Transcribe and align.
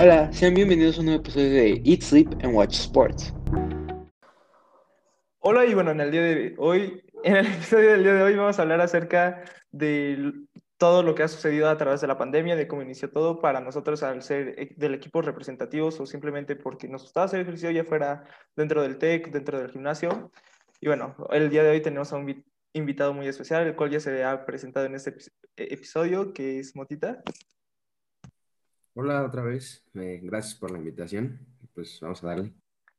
Hola, 0.00 0.32
sean 0.32 0.54
bienvenidos 0.54 0.96
a 0.96 1.00
un 1.00 1.06
nuevo 1.06 1.20
episodio 1.20 1.50
de 1.50 1.82
Eat, 1.84 2.00
Sleep 2.00 2.28
and 2.42 2.54
Watch 2.54 2.74
Sports. 2.74 3.32
Hola 5.40 5.66
y 5.66 5.74
bueno, 5.74 5.90
en 5.90 6.00
el 6.00 6.10
día 6.10 6.22
de 6.22 6.54
hoy, 6.58 7.04
en 7.22 7.36
el 7.36 7.46
episodio 7.54 7.90
del 7.90 8.02
día 8.02 8.14
de 8.14 8.22
hoy 8.22 8.34
vamos 8.34 8.58
a 8.58 8.62
hablar 8.62 8.80
acerca 8.80 9.44
de 9.70 10.32
todo 10.78 11.02
lo 11.02 11.14
que 11.14 11.22
ha 11.22 11.28
sucedido 11.28 11.68
a 11.68 11.76
través 11.76 12.00
de 12.00 12.06
la 12.06 12.16
pandemia, 12.16 12.56
de 12.56 12.66
cómo 12.66 12.82
inició 12.82 13.10
todo 13.10 13.38
para 13.40 13.60
nosotros 13.60 14.02
al 14.02 14.22
ser 14.22 14.54
e, 14.58 14.74
del 14.76 14.94
equipo 14.94 15.20
representativos 15.20 16.00
o 16.00 16.06
simplemente 16.06 16.56
porque 16.56 16.88
nos 16.88 17.02
gustaba 17.02 17.26
hacer 17.26 17.40
ejercicio 17.40 17.70
ya 17.70 17.84
fuera 17.84 18.24
dentro 18.56 18.82
del 18.82 18.96
TEC, 18.96 19.30
dentro 19.30 19.60
del 19.60 19.70
gimnasio. 19.70 20.32
Y 20.80 20.86
bueno, 20.86 21.14
el 21.30 21.50
día 21.50 21.62
de 21.62 21.70
hoy 21.70 21.82
tenemos 21.82 22.12
a 22.12 22.16
un 22.16 22.44
invitado 22.72 23.12
muy 23.12 23.28
especial, 23.28 23.66
el 23.66 23.76
cual 23.76 23.90
ya 23.90 24.00
se 24.00 24.24
ha 24.24 24.46
presentado 24.46 24.86
en 24.86 24.94
este 24.94 25.14
e, 25.56 25.74
episodio, 25.74 26.32
que 26.32 26.58
es 26.58 26.74
Motita. 26.74 27.22
Hola 28.94 29.24
otra 29.24 29.42
vez, 29.42 29.88
eh, 29.94 30.20
gracias 30.22 30.54
por 30.54 30.70
la 30.70 30.76
invitación. 30.76 31.40
Pues 31.74 31.98
vamos 32.02 32.22
a 32.22 32.26
darle. 32.26 32.52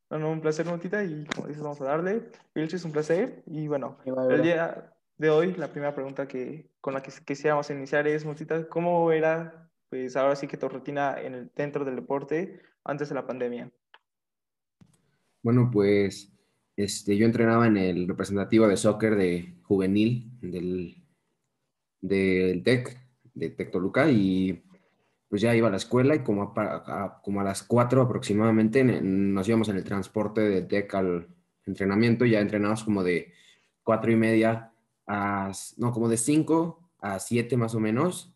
Bueno, 0.10 0.32
un 0.32 0.42
placer, 0.42 0.66
Motita, 0.66 1.04
y 1.04 1.24
como 1.26 1.48
dices, 1.48 1.62
vamos 1.62 1.80
a 1.82 1.86
darle. 1.86 2.32
Vilch, 2.56 2.74
es 2.74 2.84
un 2.84 2.92
placer. 2.92 3.44
Y 3.46 3.68
bueno, 3.68 4.00
el 4.04 4.42
día 4.42 4.92
de 5.18 5.30
hoy, 5.30 5.54
la 5.54 5.72
primera 5.72 5.94
pregunta 5.94 6.28
que, 6.28 6.72
con 6.82 6.96
la 6.96 7.04
que 7.04 7.12
quisiéramos 7.24 7.70
iniciar 7.70 8.08
es, 8.08 8.26
Motita, 8.26 8.68
¿cómo 8.68 9.12
era, 9.12 9.70
pues 9.88 10.16
ahora 10.16 10.36
sí 10.36 10.48
que 10.48 10.58
tu 10.58 10.68
rutina 10.68 11.16
en 11.22 11.36
el, 11.36 11.52
dentro 11.56 11.86
del 11.86 11.96
deporte 11.96 12.60
antes 12.84 13.10
de 13.10 13.16
la 13.16 13.28
pandemia? 13.28 13.72
Bueno, 15.44 15.70
pues 15.72 16.36
este, 16.76 17.16
yo 17.18 17.28
entrenaba 17.28 17.68
en 17.68 17.78
el 17.78 18.08
representativo 18.08 18.68
de 18.68 18.78
soccer 18.78 19.16
de 19.16 19.60
juvenil 19.62 20.40
del, 20.42 21.06
del 22.02 22.64
TEC, 22.64 23.00
de 23.36 23.52
TEC 23.52 23.72
Toluca, 23.72 24.10
y 24.10 24.64
pues 25.34 25.42
ya 25.42 25.56
iba 25.56 25.68
a 25.68 25.72
la 25.72 25.78
escuela 25.78 26.14
y 26.14 26.20
como 26.20 26.54
a, 26.56 27.20
como 27.24 27.42
a 27.42 27.44
las 27.44 27.64
4 27.64 28.04
aproximadamente 28.04 28.84
nos 28.84 29.48
íbamos 29.48 29.68
en 29.68 29.78
el 29.78 29.84
transporte 29.84 30.42
de 30.42 30.62
TEC 30.62 30.94
al 30.94 31.28
entrenamiento, 31.66 32.24
ya 32.24 32.40
entrenamos 32.40 32.84
como 32.84 33.04
de 33.04 33.34
cuatro 33.82 34.12
y 34.12 34.16
media 34.16 34.74
a, 35.08 35.52
no, 35.78 35.92
como 35.92 36.08
de 36.08 36.18
5 36.18 36.92
a 37.00 37.18
7 37.18 37.58
más 37.58 37.74
o 37.74 37.80
menos. 37.80 38.32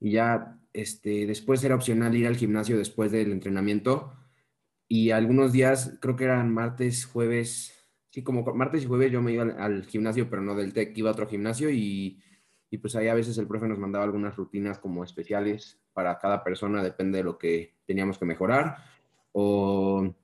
Y 0.00 0.10
ya 0.10 0.58
este, 0.72 1.26
después 1.26 1.62
era 1.62 1.76
opcional 1.76 2.16
ir 2.16 2.26
al 2.26 2.36
gimnasio 2.36 2.76
después 2.76 3.12
del 3.12 3.30
entrenamiento. 3.30 4.12
Y 4.88 5.12
algunos 5.12 5.52
días, 5.52 5.96
creo 6.00 6.16
que 6.16 6.24
eran 6.24 6.52
martes, 6.52 7.04
jueves, 7.04 7.86
sí, 8.10 8.24
como 8.24 8.42
martes 8.52 8.82
y 8.82 8.86
jueves 8.86 9.12
yo 9.12 9.22
me 9.22 9.30
iba 9.30 9.44
al, 9.44 9.86
gimnasio, 9.86 10.28
pero 10.28 10.42
no 10.42 10.56
del 10.56 10.72
TEC, 10.72 10.98
iba 10.98 11.10
a 11.10 11.12
otro 11.12 11.28
gimnasio 11.28 11.70
y, 11.70 12.20
y 12.70 12.78
pues 12.78 12.94
ahí 12.94 13.08
a 13.08 13.14
veces 13.14 13.36
el 13.38 13.48
profe 13.48 13.66
nos 13.66 13.78
mandaba 13.78 14.04
algunas 14.04 14.36
rutinas 14.36 14.78
como 14.78 15.02
especiales 15.02 15.80
para 15.92 16.18
cada 16.18 16.44
persona, 16.44 16.82
depende 16.82 17.18
de 17.18 17.24
lo 17.24 17.36
que 17.36 17.74
teníamos 17.84 18.16
que 18.16 18.24
mejorar, 18.24 18.76
o, 19.32 20.14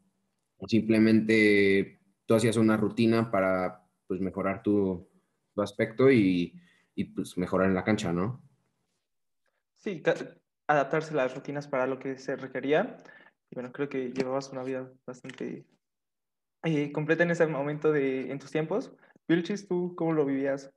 simplemente 0.68 2.00
tú 2.24 2.34
hacías 2.34 2.56
una 2.56 2.76
rutina 2.76 3.30
para 3.30 3.84
pues, 4.06 4.20
mejorar 4.20 4.62
tu, 4.62 5.08
aspecto 5.56 6.10
y, 6.10 6.54
y, 6.94 7.04
pues 7.04 7.38
mejorar 7.38 7.68
en 7.68 7.74
la 7.74 7.82
cancha, 7.82 8.12
¿no? 8.12 8.42
Sí, 9.74 10.02
adaptarse 10.66 11.14
las 11.14 11.34
rutinas 11.34 11.66
para 11.66 11.86
lo 11.86 11.98
que 11.98 12.18
se 12.18 12.36
requería. 12.36 12.98
Y 13.50 13.54
bueno, 13.54 13.72
creo 13.72 13.88
que 13.88 14.10
llevabas 14.10 14.50
una 14.50 14.62
vida 14.64 14.92
bastante 15.06 15.64
eh, 16.64 16.92
completa 16.92 17.22
en 17.22 17.30
ese 17.30 17.46
momento 17.46 17.90
de, 17.90 18.30
en 18.30 18.38
tus 18.38 18.50
tiempos. 18.50 18.92
Vilchis, 19.28 19.66
¿tú 19.66 19.94
cómo 19.96 20.12
lo 20.12 20.26
vivías? 20.26 20.70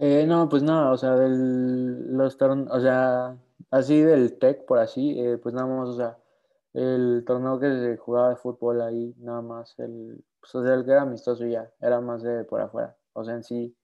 Eh, 0.00 0.26
no, 0.28 0.48
pues 0.48 0.62
nada, 0.62 0.92
o 0.92 0.96
sea, 0.96 1.16
del, 1.16 2.16
los 2.16 2.38
torneos, 2.38 2.70
o 2.70 2.80
sea, 2.80 3.36
así 3.72 4.00
del 4.00 4.38
TEC, 4.38 4.64
por 4.64 4.78
así, 4.78 5.18
eh, 5.18 5.38
pues 5.38 5.54
nada 5.56 5.66
más, 5.66 5.88
o 5.88 5.96
sea, 5.96 6.18
el 6.72 7.24
torneo 7.26 7.58
que 7.58 7.68
se 7.68 7.96
jugaba 7.96 8.30
de 8.30 8.36
fútbol 8.36 8.80
ahí, 8.80 9.12
nada 9.18 9.42
más, 9.42 9.76
el, 9.80 10.24
pues, 10.40 10.54
o 10.54 10.62
sea, 10.62 10.74
el 10.74 10.84
que 10.84 10.92
era 10.92 11.02
amistoso 11.02 11.44
ya, 11.46 11.72
era 11.80 12.00
más 12.00 12.22
de 12.22 12.44
por 12.44 12.60
afuera, 12.60 12.96
o 13.12 13.24
sea, 13.24 13.34
en 13.34 13.42
sí, 13.42 13.76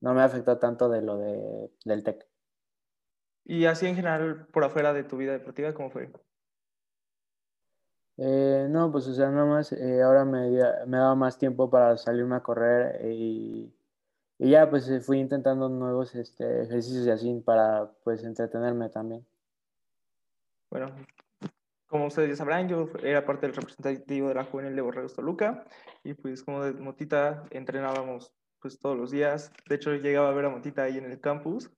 no 0.00 0.12
me 0.12 0.20
afectó 0.20 0.58
tanto 0.58 0.90
de 0.90 1.00
lo 1.00 1.16
de, 1.16 1.70
del 1.86 2.04
TEC. 2.04 2.28
Y 3.44 3.64
así 3.64 3.86
en 3.86 3.96
general, 3.96 4.46
por 4.52 4.64
afuera 4.64 4.92
de 4.92 5.04
tu 5.04 5.16
vida 5.16 5.32
deportiva, 5.32 5.72
¿cómo 5.72 5.90
fue? 5.90 6.12
Eh, 8.18 8.66
no, 8.68 8.92
pues, 8.92 9.08
o 9.08 9.14
sea, 9.14 9.30
nada 9.30 9.46
más, 9.46 9.74
ahora 10.04 10.26
me, 10.26 10.50
me 10.86 10.98
daba 10.98 11.14
más 11.14 11.38
tiempo 11.38 11.70
para 11.70 11.96
salirme 11.96 12.36
a 12.36 12.42
correr 12.42 13.06
y 13.10 13.74
y 14.42 14.50
ya 14.50 14.68
pues 14.68 14.88
eh, 14.88 14.98
fui 14.98 15.20
intentando 15.20 15.68
nuevos 15.68 16.16
este, 16.16 16.64
ejercicios 16.64 17.06
y 17.06 17.10
así 17.10 17.40
para 17.46 17.92
pues 18.02 18.24
entretenerme 18.24 18.88
también. 18.88 19.24
Bueno, 20.68 20.92
como 21.86 22.06
ustedes 22.06 22.30
ya 22.30 22.36
sabrán, 22.36 22.68
yo 22.68 22.88
era 23.04 23.24
parte 23.24 23.46
del 23.46 23.54
representativo 23.54 24.26
de 24.26 24.34
la 24.34 24.42
juvenil 24.42 24.74
de 24.74 24.82
Borregos 24.82 25.14
Toluca 25.14 25.64
y 26.02 26.14
pues 26.14 26.42
como 26.42 26.64
de 26.64 26.72
Motita 26.72 27.44
entrenábamos 27.50 28.32
pues 28.58 28.80
todos 28.80 28.96
los 28.96 29.12
días. 29.12 29.52
De 29.68 29.76
hecho 29.76 29.94
llegaba 29.94 30.30
a 30.30 30.34
ver 30.34 30.46
a 30.46 30.50
Motita 30.50 30.82
ahí 30.82 30.98
en 30.98 31.04
el 31.04 31.20
campus 31.20 31.70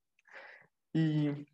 y 0.95 1.47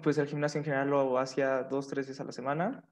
pues 0.00 0.16
el 0.18 0.28
gimnasio 0.28 0.58
en 0.58 0.64
general 0.64 0.90
lo 0.90 1.18
hacía 1.18 1.64
dos, 1.64 1.88
tres 1.88 2.06
veces 2.06 2.20
a 2.20 2.24
la 2.24 2.32
semana. 2.32 2.84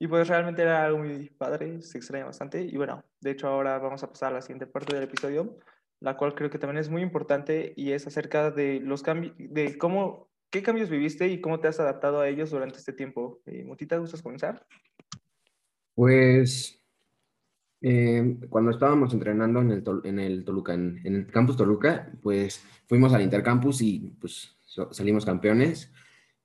Y 0.00 0.08
pues 0.08 0.26
realmente 0.26 0.62
era 0.62 0.82
algo 0.84 0.98
muy 0.98 1.30
padre, 1.30 1.80
se 1.82 1.98
extraña 1.98 2.24
bastante. 2.24 2.62
Y 2.62 2.76
bueno, 2.76 3.04
de 3.20 3.30
hecho 3.30 3.46
ahora 3.46 3.78
vamos 3.78 4.02
a 4.02 4.08
pasar 4.08 4.32
a 4.32 4.36
la 4.36 4.42
siguiente 4.42 4.66
parte 4.66 4.92
del 4.96 5.04
episodio, 5.04 5.56
la 6.02 6.16
cual 6.16 6.34
creo 6.34 6.50
que 6.50 6.58
también 6.58 6.78
es 6.78 6.90
muy 6.90 7.00
importante 7.00 7.72
y 7.76 7.92
es 7.92 8.06
acerca 8.06 8.50
de 8.50 8.80
los 8.80 9.02
cambios, 9.02 9.34
de 9.38 9.78
cómo, 9.78 10.28
qué 10.50 10.62
cambios 10.62 10.90
viviste 10.90 11.28
y 11.28 11.40
cómo 11.40 11.60
te 11.60 11.68
has 11.68 11.78
adaptado 11.78 12.20
a 12.20 12.28
ellos 12.28 12.50
durante 12.50 12.78
este 12.78 12.92
tiempo. 12.92 13.40
Eh, 13.46 13.64
Mutita, 13.64 13.96
¿gustas 13.98 14.20
comenzar? 14.20 14.66
Pues 15.94 16.82
eh, 17.80 18.36
cuando 18.48 18.72
estábamos 18.72 19.14
entrenando 19.14 19.60
en 19.60 19.70
el, 19.70 19.84
en 20.02 20.18
el 20.18 20.44
Toluca, 20.44 20.74
en, 20.74 21.00
el 21.04 21.26
campus 21.28 21.56
Toluca, 21.56 22.10
pues 22.20 22.64
fuimos 22.88 23.12
al 23.12 23.22
intercampus 23.22 23.80
y 23.80 24.12
pues 24.20 24.56
salimos 24.90 25.24
campeones, 25.24 25.92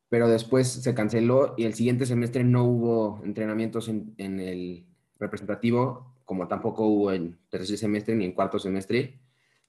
pero 0.07 0.27
después 0.29 0.67
se 0.67 0.93
canceló 0.93 1.55
y 1.57 1.65
el 1.65 1.73
siguiente 1.73 2.05
semestre 2.05 2.43
no 2.43 2.63
hubo 2.63 3.21
entrenamientos 3.23 3.89
en, 3.89 4.13
en 4.17 4.39
el 4.39 4.85
representativo, 5.17 6.15
como 6.25 6.47
tampoco 6.47 6.85
hubo 6.85 7.11
en 7.11 7.39
tercer 7.49 7.77
semestre 7.77 8.15
ni 8.15 8.25
en 8.25 8.33
cuarto 8.33 8.59
semestre 8.59 9.19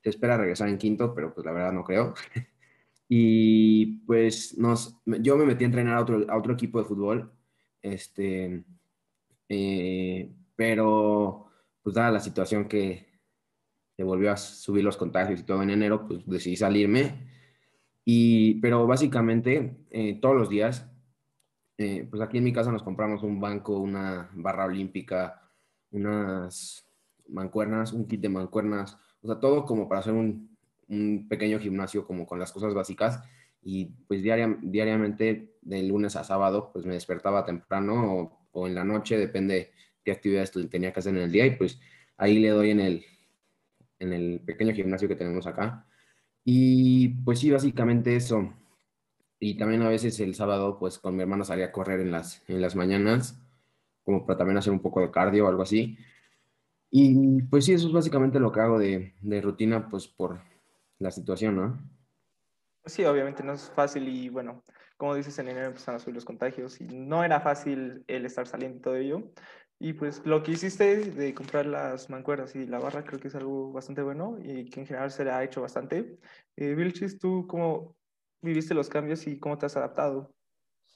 se 0.03 0.10
espera 0.10 0.36
regresar 0.36 0.69
en 0.69 0.78
quinto, 0.78 1.14
pero 1.14 1.34
pues 1.34 1.44
la 1.44 1.53
verdad 1.53 1.72
no 1.72 1.84
creo. 1.84 2.14
y 3.09 3.98
pues 4.06 4.56
nos, 4.59 5.00
yo 5.06 5.36
me 5.36 5.44
metí 5.44 5.64
a 5.64 5.66
entrenar 5.66 5.97
a 5.97 6.00
otro, 6.03 6.26
a 6.28 6.36
otro 6.36 6.53
equipo 6.53 6.78
de 6.78 6.84
fútbol, 6.84 7.32
este, 7.82 8.64
eh, 9.48 10.32
pero 10.56 11.47
pues 11.82 11.94
dada 11.94 12.10
la 12.10 12.20
situación 12.20 12.69
que 12.69 13.09
se 13.97 14.04
volvió 14.04 14.31
a 14.31 14.36
subir 14.36 14.84
los 14.84 14.97
contagios 14.97 15.41
y 15.41 15.44
todo 15.44 15.62
en 15.62 15.70
enero, 15.70 16.06
pues 16.06 16.25
decidí 16.26 16.56
salirme. 16.56 17.28
Y, 18.04 18.60
pero 18.60 18.86
básicamente 18.86 19.84
eh, 19.91 20.19
todos 20.20 20.36
los 20.36 20.48
días, 20.48 20.88
eh, 21.76 22.06
pues 22.09 22.22
aquí 22.22 22.38
en 22.38 22.44
mi 22.44 22.53
casa 22.53 22.72
nos 22.72 22.82
compramos 22.82 23.22
un 23.22 23.41
banco, 23.41 23.78
una 23.78 24.30
barra 24.34 24.66
olímpica, 24.66 25.50
unas 25.91 26.86
mancuernas, 27.28 27.92
un 27.92 28.06
kit 28.06 28.20
de 28.20 28.28
mancuernas, 28.28 28.98
o 29.23 29.27
sea, 29.27 29.41
todo 29.41 29.65
como 29.65 29.89
para 29.89 30.01
hacer 30.01 30.15
un, 30.15 30.56
un 30.89 31.27
pequeño 31.29 31.59
gimnasio 31.59 32.06
como 32.06 32.27
con 32.27 32.39
las 32.39 32.53
cosas 32.53 32.75
básicas 32.75 33.23
y 33.62 33.87
pues 34.06 34.23
diariamente 34.23 35.55
de 35.61 35.83
lunes 35.83 36.17
a 36.17 36.25
sábado 36.25 36.71
pues 36.73 36.87
me 36.87 36.95
despertaba 36.95 37.45
temprano 37.45 38.39
o, 38.53 38.67
en 38.67 38.75
la 38.75 38.84
noche, 38.84 39.19
depende 39.19 39.73
qué 40.05 40.12
actividades 40.12 40.53
tenía 40.71 40.93
que 40.93 41.01
hacer 41.01 41.15
en 41.15 41.23
el 41.23 41.33
día 41.33 41.47
y 41.47 41.57
pues 41.57 41.78
ahí 42.17 42.39
le 42.39 42.49
doy 42.49 42.71
en 42.71 42.81
el, 42.81 43.05
en 43.99 44.12
el 44.12 44.41
pequeño 44.41 44.75
gimnasio 44.75 45.07
que 45.07 45.15
tenemos 45.15 45.47
acá. 45.47 45.87
Y 46.45 47.09
pues 47.25 47.41
sí, 47.41 47.51
básicamente 47.51 48.17
eso. 48.17 48.53
Y 49.39 49.57
también 49.57 49.83
a 49.83 49.89
veces 49.89 50.19
el 50.21 50.34
sábado 50.34 50.78
pues 50.78 50.98
con 50.98 51.15
mi 51.15 51.22
hermano 51.22 51.45
salía 51.45 51.66
a 51.66 51.72
correr 51.72 52.01
en 52.01 52.10
las, 52.10 52.42
en 52.48 52.60
las 52.60 52.75
mañanas 52.75 53.41
como 54.03 54.27
para 54.27 54.39
también 54.39 54.57
hacer 54.57 54.72
un 54.72 54.81
poco 54.81 55.01
de 55.01 55.10
cardio 55.10 55.45
o 55.45 55.48
algo 55.48 55.63
así. 55.63 55.98
Y 56.91 57.43
pues 57.43 57.65
sí, 57.67 57.73
eso 57.73 57.89
es 57.89 57.93
básicamente 57.93 58.41
lo 58.41 58.51
que 58.51 58.61
hago 58.61 58.79
de, 58.79 59.15
de 59.21 59.41
rutina, 59.41 59.89
pues 59.89 60.09
por 60.09 60.41
la 60.99 61.11
situación, 61.11 61.57
¿no? 61.57 61.79
Sí, 62.87 63.05
obviamente 63.05 63.43
no 63.43 63.53
es 63.53 63.71
fácil 63.71 64.09
y 64.09 64.31
bueno, 64.31 64.65
como 64.97 65.15
dices, 65.15 65.39
en 65.39 65.49
enero 65.49 65.67
empezaron 65.67 65.97
a 65.97 65.99
subir 66.01 66.15
los 66.15 66.25
contagios 66.25 66.81
y 66.81 66.85
no 66.85 67.23
era 67.23 67.41
fácil 67.41 68.05
el 68.07 68.25
estar 68.25 68.47
saliendo 68.47 68.81
todo 68.81 68.97
ello. 68.97 69.31
Y 69.79 69.93
pues 69.93 70.23
lo 70.25 70.43
que 70.43 70.53
hiciste 70.53 71.11
de 71.11 71.35
comprar 71.35 71.67
las 71.67 72.11
mancuernas 72.11 72.57
y 72.57 72.67
la 72.67 72.81
barra 72.81 73.05
creo 73.05 73.21
que 73.21 73.29
es 73.29 73.35
algo 73.37 73.73
bastante 73.73 74.03
bueno 74.03 74.39
y 74.43 74.69
que 74.71 74.81
en 74.81 74.87
general 74.87 75.11
se 75.11 75.25
le 75.25 75.31
ha 75.31 75.45
hecho 75.45 75.61
bastante. 75.61 76.19
Eh, 76.57 76.75
Vilchis, 76.75 77.19
¿tú 77.19 77.47
cómo 77.47 77.95
viviste 78.43 78.75
los 78.75 78.89
cambios 78.89 79.27
y 79.27 79.39
cómo 79.39 79.57
te 79.57 79.67
has 79.67 79.77
adaptado? 79.77 80.35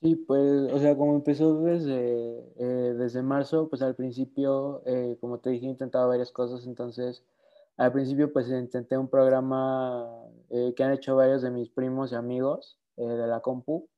Sí, 0.02 0.16
pues, 0.16 0.72
o 0.72 0.78
sea, 0.80 0.96
como 0.96 1.14
empezó 1.14 1.60
desde, 1.60 1.92
eh, 2.56 2.94
desde 2.94 3.22
marzo, 3.22 3.68
pues 3.68 3.82
al 3.82 3.94
principio, 3.94 4.82
eh, 4.84 5.16
como 5.20 5.38
te 5.38 5.50
dije, 5.50 5.66
intentaba 5.66 6.06
varias 6.06 6.32
cosas, 6.32 6.66
entonces 6.66 7.24
al 7.76 7.92
principio 7.92 8.32
pues 8.32 8.48
intenté 8.48 8.98
un 8.98 9.08
programa 9.08 10.04
eh, 10.50 10.74
que 10.76 10.82
han 10.82 10.92
hecho 10.92 11.14
varios 11.16 11.42
de 11.42 11.50
mis 11.52 11.70
primos 11.70 12.10
y 12.12 12.16
amigos 12.16 12.78
de 12.96 13.26
la 13.26 13.40
compu, 13.40 13.88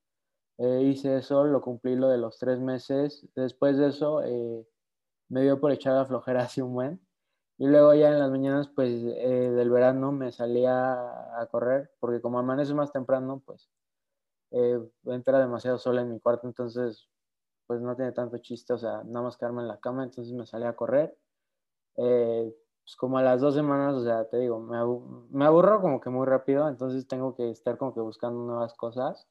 Eh, 0.58 0.82
hice 0.84 1.18
eso, 1.18 1.44
lo 1.44 1.60
cumplí 1.62 1.96
lo 1.96 2.08
de 2.08 2.18
los 2.18 2.38
tres 2.38 2.60
meses. 2.60 3.26
Después 3.36 3.78
de 3.78 3.88
eso, 3.88 4.22
eh, 4.24 4.66
me 5.28 5.42
dio 5.42 5.60
por 5.60 5.72
echar 5.72 5.94
la 5.94 6.06
flojera 6.06 6.42
así 6.44 6.60
un 6.62 6.74
buen. 6.74 7.00
Y 7.58 7.66
luego 7.68 7.94
ya 7.94 8.10
en 8.10 8.18
las 8.20 8.30
mañanas, 8.30 8.68
pues 8.68 8.90
eh, 9.04 9.50
del 9.52 9.70
verano 9.70 10.12
me 10.12 10.32
salía 10.32 10.92
a 11.40 11.46
correr, 11.50 11.92
porque 12.00 12.20
como 12.22 12.38
amanece 12.40 12.74
más 12.74 12.92
temprano, 12.92 13.42
pues 13.46 13.70
entra 15.06 15.40
demasiado 15.40 15.78
sola 15.78 16.02
en 16.02 16.12
mi 16.12 16.20
cuarto, 16.20 16.46
entonces 16.46 17.08
pues 17.66 17.80
no 17.80 17.96
tiene 17.96 18.12
tanto 18.12 18.38
chiste, 18.38 18.72
o 18.74 18.78
sea, 18.78 19.02
nada 19.04 19.22
más 19.22 19.36
quedarme 19.36 19.62
en 19.62 19.68
la 19.68 19.80
cama, 19.80 20.04
entonces 20.04 20.34
me 20.34 20.46
salía 20.46 20.70
a 20.70 20.76
correr. 20.76 21.16
pues 21.94 22.96
como 22.96 23.18
a 23.18 23.22
las 23.22 23.40
dos 23.40 23.54
semanas, 23.54 23.94
o 23.94 24.04
sea, 24.04 24.28
te 24.28 24.38
digo, 24.38 24.60
me, 24.60 24.78
me 25.30 25.44
aburro 25.46 25.80
como 25.80 26.00
que 26.00 26.10
muy 26.10 26.26
rápido, 26.26 26.68
entonces 26.68 27.06
tengo 27.08 27.34
que 27.34 27.50
estar 27.50 27.78
como 27.78 27.94
que 27.94 28.00
buscando 28.00 28.40
nuevas 28.44 28.74
cosas. 28.74 29.26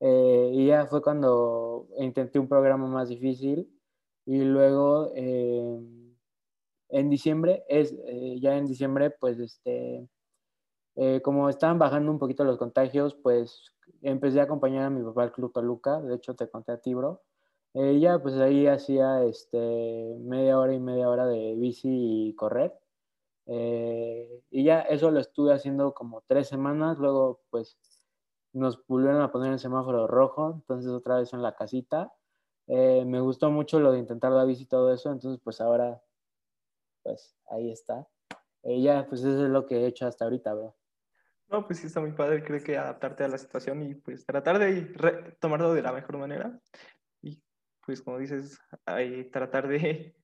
Eh, 0.00 0.50
y 0.52 0.66
ya 0.66 0.86
fue 0.86 1.02
cuando 1.02 1.88
intenté 1.98 2.38
un 2.38 2.48
programa 2.48 2.86
más 2.88 3.08
difícil 3.08 3.70
y 4.26 4.42
luego 4.42 5.12
eh, 5.14 5.80
en 6.90 7.10
diciembre, 7.10 7.64
es, 7.68 7.94
eh, 8.06 8.38
ya 8.40 8.56
en 8.56 8.66
diciembre, 8.66 9.10
pues 9.10 9.38
este, 9.38 10.08
como 11.22 11.48
estaban 11.48 11.78
bajando 11.78 12.10
un 12.10 12.18
poquito 12.18 12.44
los 12.44 12.58
contagios, 12.58 13.14
pues 13.14 13.72
empecé 14.02 14.40
a 14.40 14.44
acompañar 14.44 14.84
a 14.84 14.90
mi 14.90 15.02
papá 15.02 15.24
al 15.24 15.32
Club 15.32 15.52
Toluca, 15.52 16.00
de 16.00 16.14
hecho 16.16 16.34
te 16.34 16.48
conté 16.48 16.72
a 16.72 16.78
ti, 16.78 16.94
bro. 16.94 17.22
ya 17.74 18.20
pues 18.22 18.36
ahí 18.36 18.66
hacía 18.66 19.24
este, 19.24 20.16
media 20.20 20.58
hora 20.58 20.74
y 20.74 20.80
media 20.80 21.08
hora 21.08 21.26
de 21.26 21.54
bici 21.56 22.28
y 22.28 22.34
correr. 22.34 22.72
y 23.46 24.64
ya 24.64 24.80
eso 24.82 25.10
lo 25.10 25.20
estuve 25.20 25.52
haciendo 25.52 25.94
como 25.94 26.22
tres 26.26 26.48
semanas, 26.48 26.98
luego 26.98 27.40
pues 27.50 27.76
nos 28.54 28.86
volvieron 28.86 29.20
a 29.20 29.32
poner 29.32 29.52
el 29.52 29.58
semáforo 29.58 30.06
rojo, 30.06 30.52
entonces 30.54 30.90
otra 30.90 31.16
vez 31.18 31.32
en 31.32 31.42
la 31.42 31.54
casita. 31.54 32.12
Eh, 32.68 33.04
me 33.04 33.20
gustó 33.20 33.50
mucho 33.50 33.80
lo 33.80 33.92
de 33.92 33.98
intentar 33.98 34.32
la 34.32 34.44
bici 34.44 34.62
y 34.62 34.66
todo 34.66 34.92
eso, 34.92 35.10
entonces 35.10 35.40
pues 35.42 35.60
ahora, 35.60 36.02
pues 37.02 37.36
ahí 37.50 37.70
está. 37.70 38.08
Eh, 38.62 38.80
ya, 38.80 39.06
pues 39.08 39.20
eso 39.22 39.44
es 39.44 39.50
lo 39.50 39.66
que 39.66 39.82
he 39.82 39.86
hecho 39.86 40.06
hasta 40.06 40.24
ahorita, 40.24 40.54
bro. 40.54 40.74
No, 41.48 41.66
pues 41.66 41.78
sí 41.78 41.86
está 41.86 42.00
muy 42.00 42.12
padre, 42.12 42.42
creo 42.42 42.62
que 42.62 42.76
adaptarte 42.76 43.24
a 43.24 43.28
la 43.28 43.38
situación 43.38 43.82
y 43.82 43.94
pues 43.94 44.24
tratar 44.26 44.58
de 44.58 45.36
tomarlo 45.40 45.74
de 45.74 45.82
la 45.82 45.92
mejor 45.92 46.18
manera. 46.18 46.58
Y 47.22 47.42
pues 47.84 48.02
como 48.02 48.18
dices, 48.18 48.58
ahí, 48.86 49.30
tratar 49.30 49.68
de, 49.68 50.16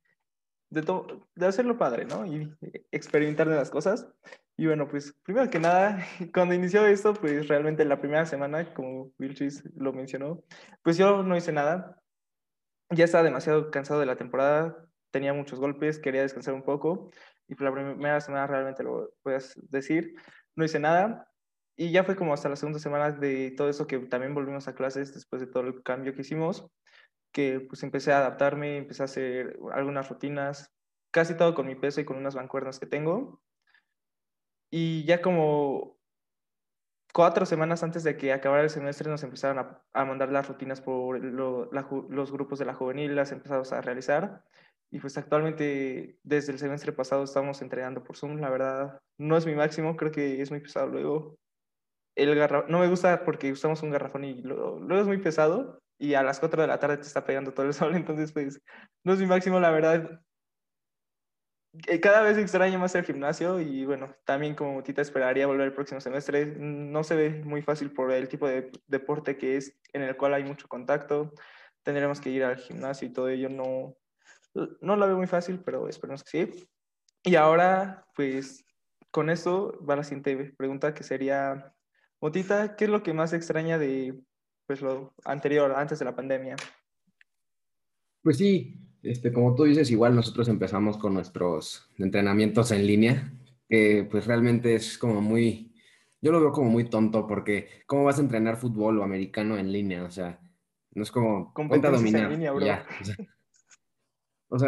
de, 0.71 1.21
de 1.35 1.47
hacerlo 1.47 1.79
padre, 1.79 2.05
¿no? 2.07 2.27
Y 2.27 2.53
experimentar 2.91 3.49
de 3.49 3.57
las 3.57 3.71
cosas. 3.71 4.09
Y 4.57 4.67
bueno, 4.67 4.89
pues 4.89 5.15
primero 5.25 5.49
que 5.51 5.59
nada, 5.59 6.05
cuando 6.35 6.55
inició 6.55 6.87
esto, 6.87 7.15
pues 7.15 7.49
realmente 7.49 7.85
la 7.85 8.01
primera 8.01 8.27
semana, 8.27 8.75
como 8.75 9.13
Wilchis 9.19 9.65
lo 9.75 9.93
mencionó, 9.93 10.43
pues 10.83 10.97
yo 10.99 11.23
no 11.23 11.37
hice 11.37 11.53
nada. 11.53 12.03
Ya 12.91 13.05
estaba 13.05 13.25
demasiado 13.25 13.71
cansado 13.71 14.01
de 14.01 14.07
la 14.07 14.17
temporada, 14.17 14.85
tenía 15.11 15.33
muchos 15.33 15.61
golpes, 15.61 15.99
quería 15.99 16.23
descansar 16.23 16.55
un 16.55 16.63
poco. 16.63 17.11
Y 17.49 17.55
por 17.55 17.69
la 17.69 17.73
primera 17.73 18.21
semana 18.21 18.47
realmente 18.47 18.83
lo 18.83 19.15
puedes 19.23 19.59
decir, 19.71 20.15
no 20.57 20.65
hice 20.65 20.81
nada. 20.81 21.29
Y 21.77 21.93
ya 21.93 22.05
fue 22.05 22.17
como 22.17 22.35
hasta 22.35 22.49
la 22.49 22.57
segunda 22.57 22.79
semana 22.79 23.13
de 23.13 23.53
todo 23.57 23.69
eso 23.71 23.87
que 23.87 23.99
también 24.01 24.35
volvimos 24.35 24.69
a 24.69 24.75
clases 24.75 25.15
después 25.15 25.41
de 25.41 25.49
todo 25.49 25.65
el 25.65 25.83
cambio 25.83 26.15
que 26.15 26.23
hicimos, 26.23 26.67
que 27.33 27.61
pues 27.61 27.83
empecé 27.83 28.13
a 28.13 28.19
adaptarme, 28.19 28.77
empecé 28.79 29.03
a 29.03 29.07
hacer 29.07 29.59
algunas 29.73 30.09
rutinas, 30.09 30.73
casi 31.11 31.37
todo 31.37 31.55
con 31.55 31.67
mi 31.67 31.77
peso 31.77 32.01
y 32.01 32.05
con 32.05 32.19
unas 32.19 32.35
bancuernas 32.35 32.79
que 32.81 32.87
tengo 32.87 33.43
y 34.71 35.05
ya 35.05 35.21
como 35.21 35.99
cuatro 37.13 37.45
semanas 37.45 37.83
antes 37.83 38.05
de 38.05 38.17
que 38.17 38.33
acabara 38.33 38.63
el 38.63 38.71
semestre 38.71 39.11
nos 39.11 39.25
empezaron 39.25 39.83
a 39.93 40.05
mandar 40.05 40.31
las 40.31 40.49
rutinas 40.49 40.81
por 40.81 41.21
los 41.23 42.33
grupos 42.33 42.61
de 42.61 42.65
la 42.65 42.75
juvenil, 42.75 43.17
las 43.17 43.33
empezamos 43.33 43.73
a 43.73 43.81
realizar. 43.81 44.45
Y 44.93 44.99
pues 44.99 45.17
actualmente 45.17 46.19
desde 46.23 46.53
el 46.53 46.59
semestre 46.59 46.93
pasado 46.93 47.23
estamos 47.23 47.63
entrenando 47.63 48.03
por 48.03 48.17
Zoom. 48.17 48.41
La 48.41 48.51
verdad 48.51 49.01
no 49.19 49.37
es 49.37 49.47
mi 49.47 49.55
máximo, 49.55 49.97
creo 49.97 50.11
que 50.11 50.43
es 50.43 50.51
muy 50.51 50.61
pesado 50.61 50.89
luego. 50.89 51.39
El 52.17 52.35
garra... 52.35 52.65
No 52.69 52.81
me 52.81 52.89
gusta 52.89 53.25
porque 53.25 53.53
usamos 53.53 53.83
un 53.83 53.91
garrafón 53.91 54.25
y 54.25 54.43
luego, 54.43 54.81
es 55.01 55.07
muy 55.07 55.19
pesado 55.19 55.81
y 55.97 56.15
a 56.15 56.23
las 56.23 56.41
4 56.41 56.63
de 56.63 56.69
la 56.69 56.79
tarde 56.79 56.97
te 56.97 57.07
está 57.07 57.25
pegando 57.25 57.53
todo 57.55 57.67
el 57.67 57.75
sol, 57.75 57.95
entonces 57.95 58.33
pues 58.33 58.61
no 59.05 59.13
es 59.13 59.21
mi 59.21 59.27
máximo, 59.27 59.61
la 59.61 59.71
verdad. 59.71 60.21
Eh, 61.87 62.01
cada 62.01 62.23
vez 62.23 62.37
extraño 62.37 62.81
más 62.81 62.97
el 62.97 63.05
gimnasio 63.05 63.61
y 63.61 63.85
bueno, 63.85 64.13
también 64.25 64.57
como 64.57 64.83
Tita 64.83 65.03
esperaría 65.03 65.47
volver 65.47 65.67
el 65.69 65.73
próximo 65.73 66.01
semestre, 66.01 66.47
no 66.47 67.05
se 67.05 67.15
ve 67.15 67.31
muy 67.45 67.63
fácil 67.63 67.93
por 67.93 68.11
el 68.11 68.29
tipo 68.29 68.49
de 68.49 68.73
deporte 68.89 69.39
que 69.39 69.57
es 69.57 69.79
en 69.93 70.03
el 70.03 70.17
cual 70.17 70.35
hay 70.35 70.43
mucho 70.43 70.67
contacto, 70.67 71.33
tendremos 71.85 72.21
que 72.21 72.31
ir 72.31 72.43
al 72.43 72.57
gimnasio 72.57 73.07
y 73.07 73.13
todo 73.13 73.29
ello, 73.29 73.49
no, 73.49 73.97
no 74.55 74.97
lo 74.97 75.07
veo 75.07 75.17
muy 75.17 75.27
fácil, 75.27 75.61
pero 75.65 75.89
esperemos 75.89 76.25
que 76.25 76.31
sí. 76.47 76.69
Y 77.25 77.35
ahora, 77.35 78.07
pues 78.17 78.65
con 79.11 79.31
eso 79.31 79.79
va 79.85 79.97
la 79.97 80.05
siguiente 80.05 80.55
pregunta 80.57 80.95
que 80.95 81.03
sería, 81.03 81.75
Motita, 82.21 82.77
¿qué 82.77 82.85
es 82.85 82.91
lo 82.91 83.03
que 83.03 83.13
más 83.13 83.33
extraña 83.33 83.79
de 83.79 84.19
pues, 84.67 84.83
lo 84.83 85.15
anterior, 85.25 85.73
antes 85.73 85.99
de 85.99 86.05
la 86.05 86.15
pandemia? 86.15 86.57
Pues 88.23 88.37
sí, 88.37 88.81
este, 89.03 89.33
como 89.33 89.55
tú 89.55 89.65
dices, 89.65 89.91
igual 89.91 90.15
nosotros 90.15 90.49
empezamos 90.49 90.99
con 90.99 91.15
nuestros 91.15 91.91
entrenamientos 91.99 92.71
en 92.71 92.87
línea, 92.87 93.33
que 93.69 94.07
pues 94.11 94.27
realmente 94.27 94.75
es 94.75 94.99
como 94.99 95.21
muy, 95.21 95.75
yo 96.21 96.33
lo 96.33 96.41
veo 96.41 96.53
como 96.53 96.71
muy 96.71 96.85
tonto 96.85 97.27
porque 97.27 97.69
¿cómo 97.87 98.05
vas 98.05 98.19
a 98.19 98.23
entrenar 98.23 98.57
fútbol 98.57 98.99
o 98.99 99.03
americano 99.03 99.57
en 99.57 99.73
línea? 99.73 100.05
O 100.05 100.11
sea, 100.11 100.39
no 100.93 101.03
es 101.03 101.11
como 101.11 101.53
cuenta 101.55 101.91
dominar. 101.91 102.25
En 102.25 102.31
línea, 102.31 102.53
bro. 102.53 102.65
o, 102.65 103.05
sea, 103.05 103.17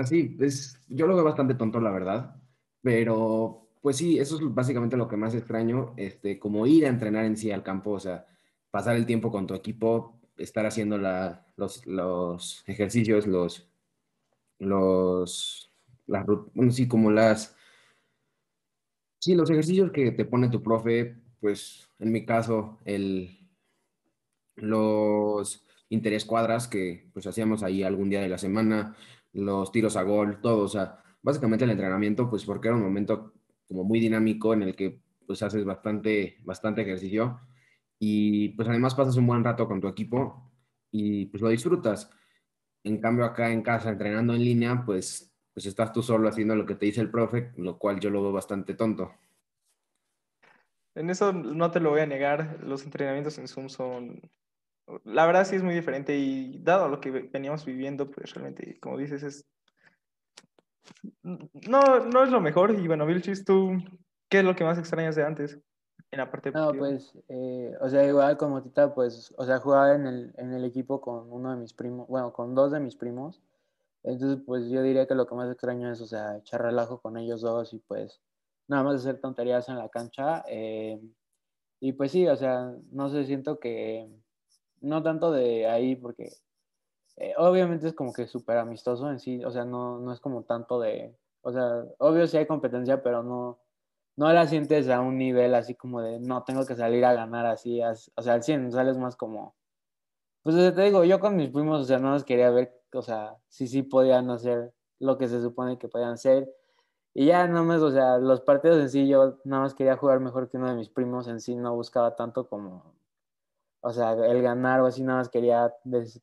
sí, 0.05 0.37
es, 0.41 0.79
yo 0.89 1.07
lo 1.07 1.15
veo 1.15 1.25
bastante 1.25 1.55
tonto, 1.55 1.81
la 1.81 1.91
verdad, 1.91 2.37
pero 2.83 3.69
pues 3.81 3.97
sí, 3.97 4.19
eso 4.19 4.37
es 4.37 4.55
básicamente 4.55 4.97
lo 4.97 5.09
que 5.09 5.17
más 5.17 5.35
extraño, 5.35 5.95
este, 5.97 6.39
como 6.39 6.67
ir 6.67 6.87
a 6.87 6.89
entrenar 6.89 7.25
en 7.25 7.37
sí 7.37 7.51
al 7.51 7.65
campo, 7.65 7.93
o 7.93 8.01
sea, 8.01 8.27
pasar 8.71 8.97
el 8.97 9.07
tiempo 9.07 9.31
con 9.31 9.47
tu 9.47 9.55
equipo, 9.55 10.21
estar 10.37 10.67
haciendo 10.67 10.99
la, 10.99 11.47
los, 11.57 11.85
los 11.87 12.63
ejercicios, 12.67 13.27
los 13.27 13.73
los, 14.63 15.73
las, 16.07 16.27
sí, 16.71 16.89
como 16.89 17.11
las, 17.11 17.57
sí, 19.19 19.35
los 19.35 19.51
ejercicios 19.51 19.91
que 19.93 20.13
te 20.13 20.25
pone 20.25 20.49
tu 20.49 20.63
profe, 20.63 21.17
pues 21.41 21.91
en 21.99 22.13
mi 22.13 22.25
caso, 22.25 22.79
el, 22.85 23.39
los 24.57 25.67
interés 25.89 26.25
cuadras 26.25 26.69
que 26.69 27.11
pues 27.13 27.27
hacíamos 27.27 27.63
ahí 27.63 27.83
algún 27.83 28.09
día 28.09 28.21
de 28.21 28.29
la 28.29 28.39
semana, 28.39 28.97
los 29.33 29.73
tiros 29.73 29.97
a 29.97 30.03
gol, 30.03 30.41
todo, 30.41 30.65
o 30.65 30.69
sea, 30.69 31.03
básicamente 31.23 31.65
el 31.65 31.71
entrenamiento, 31.71 32.29
pues 32.29 32.45
porque 32.45 32.69
era 32.69 32.77
un 32.77 32.83
momento 32.83 33.33
como 33.67 33.85
muy 33.85 34.01
dinámico 34.01 34.53
en 34.53 34.63
el 34.63 34.77
que 34.77 35.01
pues 35.27 35.43
haces 35.43 35.65
bastante, 35.65 36.39
bastante 36.45 36.83
ejercicio 36.83 37.41
y 37.99 38.51
pues 38.51 38.69
además 38.69 38.95
pasas 38.95 39.17
un 39.17 39.27
buen 39.27 39.45
rato 39.45 39.67
con 39.67 39.81
tu 39.81 39.89
equipo 39.89 40.51
y 40.91 41.27
pues 41.27 41.43
lo 41.43 41.49
disfrutas. 41.49 42.11
En 42.85 43.01
cambio, 43.01 43.25
acá 43.25 43.51
en 43.51 43.63
casa, 43.63 43.91
entrenando 43.91 44.35
en 44.35 44.45
línea, 44.45 44.83
pues, 44.85 45.33
pues 45.55 45.67
estás 45.67 45.93
tú 45.93 46.03
solo 46.03 46.29
haciendo 46.29 46.57
lo 46.57 46.67
que 46.67 46.75
te 46.75 46.87
dice 46.87 47.01
el 47.01 47.11
profe, 47.11 47.53
lo 47.57 47.79
cual 47.79 48.01
yo 48.01 48.11
lo 48.11 48.21
veo 48.23 48.33
bastante 48.33 48.75
tonto. 48.75 49.13
En 50.95 51.09
eso 51.09 51.33
no 51.33 51.71
te 51.71 51.81
lo 51.81 51.91
voy 51.91 52.01
a 52.01 52.07
negar, 52.07 52.59
los 52.63 52.85
entrenamientos 52.85 53.39
en 53.39 53.49
Zoom 53.49 53.69
son, 53.69 54.21
la 55.05 55.27
verdad 55.27 55.45
sí 55.45 55.57
es 55.57 55.63
muy 55.63 55.75
diferente 55.75 56.17
y 56.17 56.59
dado 56.59 56.89
lo 56.89 57.01
que 57.01 57.11
veníamos 57.11 57.65
viviendo, 57.65 58.11
pues 58.11 58.33
realmente, 58.35 58.79
como 58.81 58.99
dices, 58.99 59.23
es, 59.23 59.49
no, 61.23 62.01
no 62.01 62.25
es 62.25 62.31
lo 62.31 62.41
mejor. 62.41 62.73
Y 62.73 62.87
bueno, 62.87 63.07
Vilchis, 63.07 63.45
¿tú 63.45 63.73
qué 64.29 64.41
es 64.41 64.45
lo 64.45 64.57
que 64.57 64.65
más 64.65 64.79
extrañas 64.79 65.17
de 65.17 65.25
antes? 65.25 65.59
en 66.13 66.19
la 66.19 66.31
parte 66.31 66.51
No, 66.53 66.73
pues, 66.75 67.19
eh, 67.29 67.75
o 67.81 67.89
sea, 67.89 68.07
igual 68.07 68.37
como 68.37 68.63
Tita, 68.63 68.95
pues, 68.95 69.35
o 69.39 69.47
sea, 69.47 69.59
jugaba 69.59 69.95
en 69.95 70.07
el, 70.07 70.35
en 70.37 70.53
el 70.53 70.65
equipo 70.65 71.01
con 71.01 71.33
uno 71.33 71.51
de 71.51 71.57
mis 71.57 71.73
primos, 71.73 72.07
bueno, 72.07 72.33
con 72.35 72.55
dos 72.55 72.71
de 72.71 72.81
mis 72.81 72.97
primos. 72.97 73.43
Entonces, 74.03 74.43
pues 74.45 74.69
yo 74.69 74.83
diría 74.83 75.07
que 75.07 75.15
lo 75.15 75.27
que 75.27 75.35
más 75.35 75.51
extraño 75.51 75.91
es, 75.91 76.03
o 76.03 76.07
sea, 76.07 76.37
echar 76.37 76.61
relajo 76.61 77.01
con 77.01 77.17
ellos 77.17 77.41
dos 77.41 77.73
y 77.73 77.79
pues 77.79 78.21
nada 78.69 78.83
más 78.83 78.97
hacer 78.97 79.21
tonterías 79.21 79.69
en 79.71 79.79
la 79.79 79.89
cancha. 79.89 80.45
Eh, 80.49 81.01
y 81.81 81.93
pues 81.93 82.13
sí, 82.13 82.29
o 82.29 82.37
sea, 82.37 82.75
no 82.91 83.09
sé, 83.09 83.25
siento 83.25 83.59
que 83.59 84.07
no 84.83 85.03
tanto 85.03 85.33
de 85.33 85.67
ahí 85.67 85.97
porque 85.97 86.31
eh, 87.17 87.35
obviamente 87.39 87.89
es 87.89 87.95
como 87.95 88.13
que 88.13 88.27
súper 88.27 88.59
amistoso 88.59 89.11
en 89.11 89.19
sí, 89.19 89.45
o 89.45 89.51
sea, 89.51 89.65
no, 89.65 89.99
no 89.99 90.13
es 90.13 90.21
como 90.21 90.45
tanto 90.45 90.81
de, 90.81 91.17
o 91.43 91.53
sea, 91.53 91.85
obvio 91.99 92.27
sí 92.27 92.37
hay 92.37 92.47
competencia, 92.47 93.03
pero 93.03 93.23
no, 93.23 93.61
no 94.17 94.33
la 94.33 94.47
sientes 94.47 94.89
a 94.89 95.01
un 95.01 95.19
nivel 95.19 95.55
así 95.55 95.75
como 95.75 96.01
de, 96.03 96.21
no, 96.21 96.45
tengo 96.45 96.67
que 96.67 96.77
salir 96.77 97.05
a 97.05 97.15
ganar 97.15 97.47
así, 97.47 97.81
o 97.83 98.23
sea, 98.23 98.35
al 98.35 98.43
100, 98.43 98.73
sales 98.73 98.99
más 98.99 99.17
como, 99.17 99.55
pues 100.43 100.57
te 100.75 100.83
digo, 100.83 101.05
yo 101.05 101.21
con 101.21 101.37
mis 101.37 101.51
primos, 101.51 101.83
o 101.83 101.85
sea, 101.85 101.99
no 101.99 102.13
los 102.13 102.25
quería 102.25 102.51
ver, 102.51 102.83
o 102.93 103.03
sea, 103.03 103.37
sí, 103.49 103.69
sí 103.69 103.83
podían 103.83 104.31
hacer 104.31 104.73
lo 104.99 105.19
que 105.19 105.29
se 105.29 105.41
supone 105.41 105.79
que 105.79 105.89
podían 105.89 106.13
hacer. 106.13 106.53
Y 107.15 107.27
ya 107.27 107.47
no 107.47 107.65
más, 107.65 107.81
o 107.83 107.91
sea, 107.91 108.19
los 108.19 108.41
partidos 108.41 108.81
en 108.81 108.91
sí, 108.91 109.09
yo 109.09 109.39
nada 109.45 109.63
más 109.65 109.75
quería 109.75 109.97
jugar 109.97 110.21
mejor 110.21 110.49
que 110.49 110.57
uno 110.57 110.69
de 110.69 110.77
mis 110.77 110.89
primos 110.89 111.29
en 111.29 111.41
sí, 111.41 111.55
no 111.57 111.75
buscaba 111.75 112.17
tanto 112.17 112.49
como, 112.49 112.95
o 113.83 113.93
sea, 113.93 114.13
el 114.13 114.43
ganar 114.43 114.81
o 114.81 114.87
así, 114.87 115.03
nada 115.03 115.19
más 115.19 115.29
quería 115.29 115.75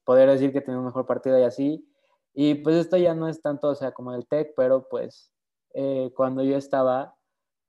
poder 0.06 0.30
decir 0.30 0.54
que 0.54 0.62
tenía 0.62 0.80
un 0.80 0.86
mejor 0.86 1.06
partido 1.06 1.38
y 1.38 1.44
así. 1.44 1.86
Y 2.34 2.56
pues 2.56 2.76
esto 2.78 2.98
ya 2.98 3.14
no 3.14 3.28
es 3.28 3.42
tanto, 3.42 3.68
o 3.70 3.76
sea, 3.76 3.92
como 3.92 4.14
el 4.14 4.28
TEC, 4.28 4.54
pero 4.56 4.88
pues 4.90 5.32
eh, 5.74 6.12
cuando 6.16 6.42
yo 6.44 6.56
estaba, 6.58 7.16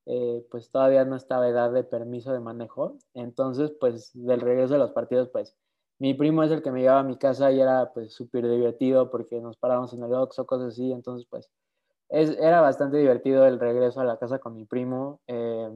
eh, 0.06 0.46
pues 0.50 0.70
todavía 0.70 1.04
no 1.04 1.16
estaba 1.16 1.48
edad 1.48 1.72
de 1.72 1.82
permiso 1.84 2.32
de 2.32 2.40
manejo. 2.40 2.98
Entonces, 3.14 3.72
pues 3.80 4.10
del 4.14 4.40
regreso 4.40 4.74
de 4.74 4.78
los 4.78 4.92
partidos, 4.92 5.28
pues 5.28 5.56
mi 5.98 6.14
primo 6.14 6.44
es 6.44 6.52
el 6.52 6.62
que 6.62 6.70
me 6.70 6.82
llevaba 6.82 7.00
a 7.00 7.04
mi 7.04 7.18
casa 7.18 7.50
y 7.50 7.60
era 7.60 7.92
pues 7.92 8.14
súper 8.14 8.48
divertido 8.48 9.10
porque 9.10 9.40
nos 9.40 9.56
parábamos 9.56 9.92
en 9.92 10.04
el 10.04 10.14
o 10.14 10.28
cosas 10.28 10.68
así. 10.68 10.92
Entonces, 10.92 11.26
pues 11.28 11.50
es, 12.08 12.30
era 12.38 12.60
bastante 12.60 12.98
divertido 12.98 13.46
el 13.46 13.58
regreso 13.58 14.00
a 14.00 14.04
la 14.04 14.18
casa 14.18 14.38
con 14.38 14.54
mi 14.54 14.64
primo. 14.66 15.20
Eh, 15.26 15.68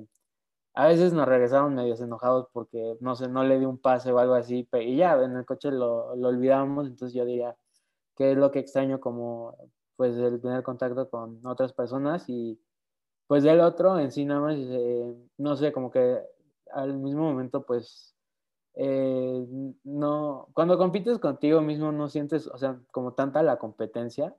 a 0.74 0.86
veces 0.88 1.12
nos 1.12 1.26
regresábamos 1.28 1.72
medios 1.72 2.00
enojados 2.00 2.48
porque, 2.52 2.96
no 3.00 3.14
sé, 3.14 3.28
no 3.28 3.44
le 3.44 3.58
di 3.58 3.64
un 3.64 3.78
pase 3.78 4.12
o 4.12 4.18
algo 4.18 4.34
así, 4.34 4.68
y 4.72 4.96
ya 4.96 5.14
en 5.22 5.36
el 5.36 5.46
coche 5.46 5.70
lo, 5.70 6.16
lo 6.16 6.28
olvidamos, 6.28 6.86
entonces 6.88 7.14
yo 7.14 7.24
diría 7.24 7.56
que 8.16 8.32
es 8.32 8.38
lo 8.38 8.50
que 8.50 8.60
extraño 8.60 9.00
como, 9.00 9.56
pues, 9.96 10.16
el 10.18 10.40
tener 10.40 10.62
contacto 10.64 11.08
con 11.10 11.44
otras 11.46 11.72
personas 11.72 12.28
y, 12.28 12.60
pues, 13.26 13.44
del 13.44 13.60
otro 13.60 13.98
en 13.98 14.12
sí 14.12 14.24
nada 14.24 14.40
más, 14.40 14.56
eh, 14.58 15.14
no 15.38 15.56
sé, 15.56 15.72
como 15.72 15.90
que 15.90 16.20
al 16.72 16.94
mismo 16.98 17.22
momento, 17.24 17.64
pues, 17.64 18.16
eh, 18.74 19.46
no, 19.84 20.48
cuando 20.54 20.78
compites 20.78 21.18
contigo 21.20 21.60
mismo 21.60 21.92
no 21.92 22.08
sientes, 22.08 22.48
o 22.48 22.58
sea, 22.58 22.80
como 22.90 23.14
tanta 23.14 23.42
la 23.42 23.58
competencia, 23.58 24.34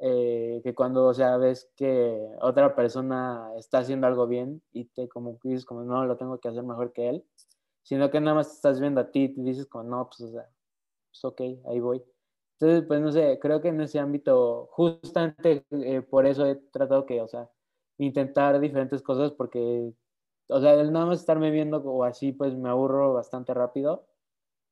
eh, 0.00 0.60
que 0.64 0.74
cuando, 0.74 1.06
o 1.06 1.14
sea, 1.14 1.36
ves 1.36 1.70
que 1.76 2.18
otra 2.40 2.74
persona 2.74 3.50
está 3.56 3.78
haciendo 3.78 4.06
algo 4.06 4.26
bien 4.26 4.62
y 4.72 4.86
te 4.86 5.08
como 5.08 5.38
dices 5.44 5.64
como, 5.66 5.82
no, 5.84 6.06
lo 6.06 6.16
tengo 6.16 6.38
que 6.38 6.48
hacer 6.48 6.62
mejor 6.64 6.92
que 6.92 7.08
él, 7.10 7.24
sino 7.82 8.10
que 8.10 8.20
nada 8.20 8.36
más 8.36 8.52
estás 8.54 8.80
viendo 8.80 9.00
a 9.00 9.10
ti 9.10 9.34
y 9.36 9.42
dices 9.42 9.66
como, 9.66 9.84
no, 9.84 10.08
pues, 10.08 10.20
o 10.22 10.32
sea, 10.32 10.48
pues 11.10 11.24
ok, 11.24 11.40
ahí 11.68 11.80
voy. 11.80 12.02
Entonces, 12.58 12.86
pues 12.86 13.00
no 13.00 13.12
sé, 13.12 13.38
creo 13.40 13.60
que 13.62 13.68
en 13.68 13.80
ese 13.80 13.98
ámbito, 13.98 14.68
justamente 14.72 15.64
eh, 15.70 16.02
por 16.02 16.26
eso 16.26 16.46
he 16.46 16.56
tratado 16.56 17.06
que, 17.06 17.20
o 17.22 17.28
sea, 17.28 17.50
intentar 17.98 18.60
diferentes 18.60 19.02
cosas 19.02 19.32
porque, 19.32 19.92
o 20.48 20.60
sea, 20.60 20.74
el 20.74 20.92
nada 20.92 21.06
más 21.06 21.20
estarme 21.20 21.50
viendo 21.50 21.78
o 21.78 22.04
así, 22.04 22.32
pues 22.32 22.54
me 22.56 22.68
aburro 22.70 23.14
bastante 23.14 23.54
rápido. 23.54 24.06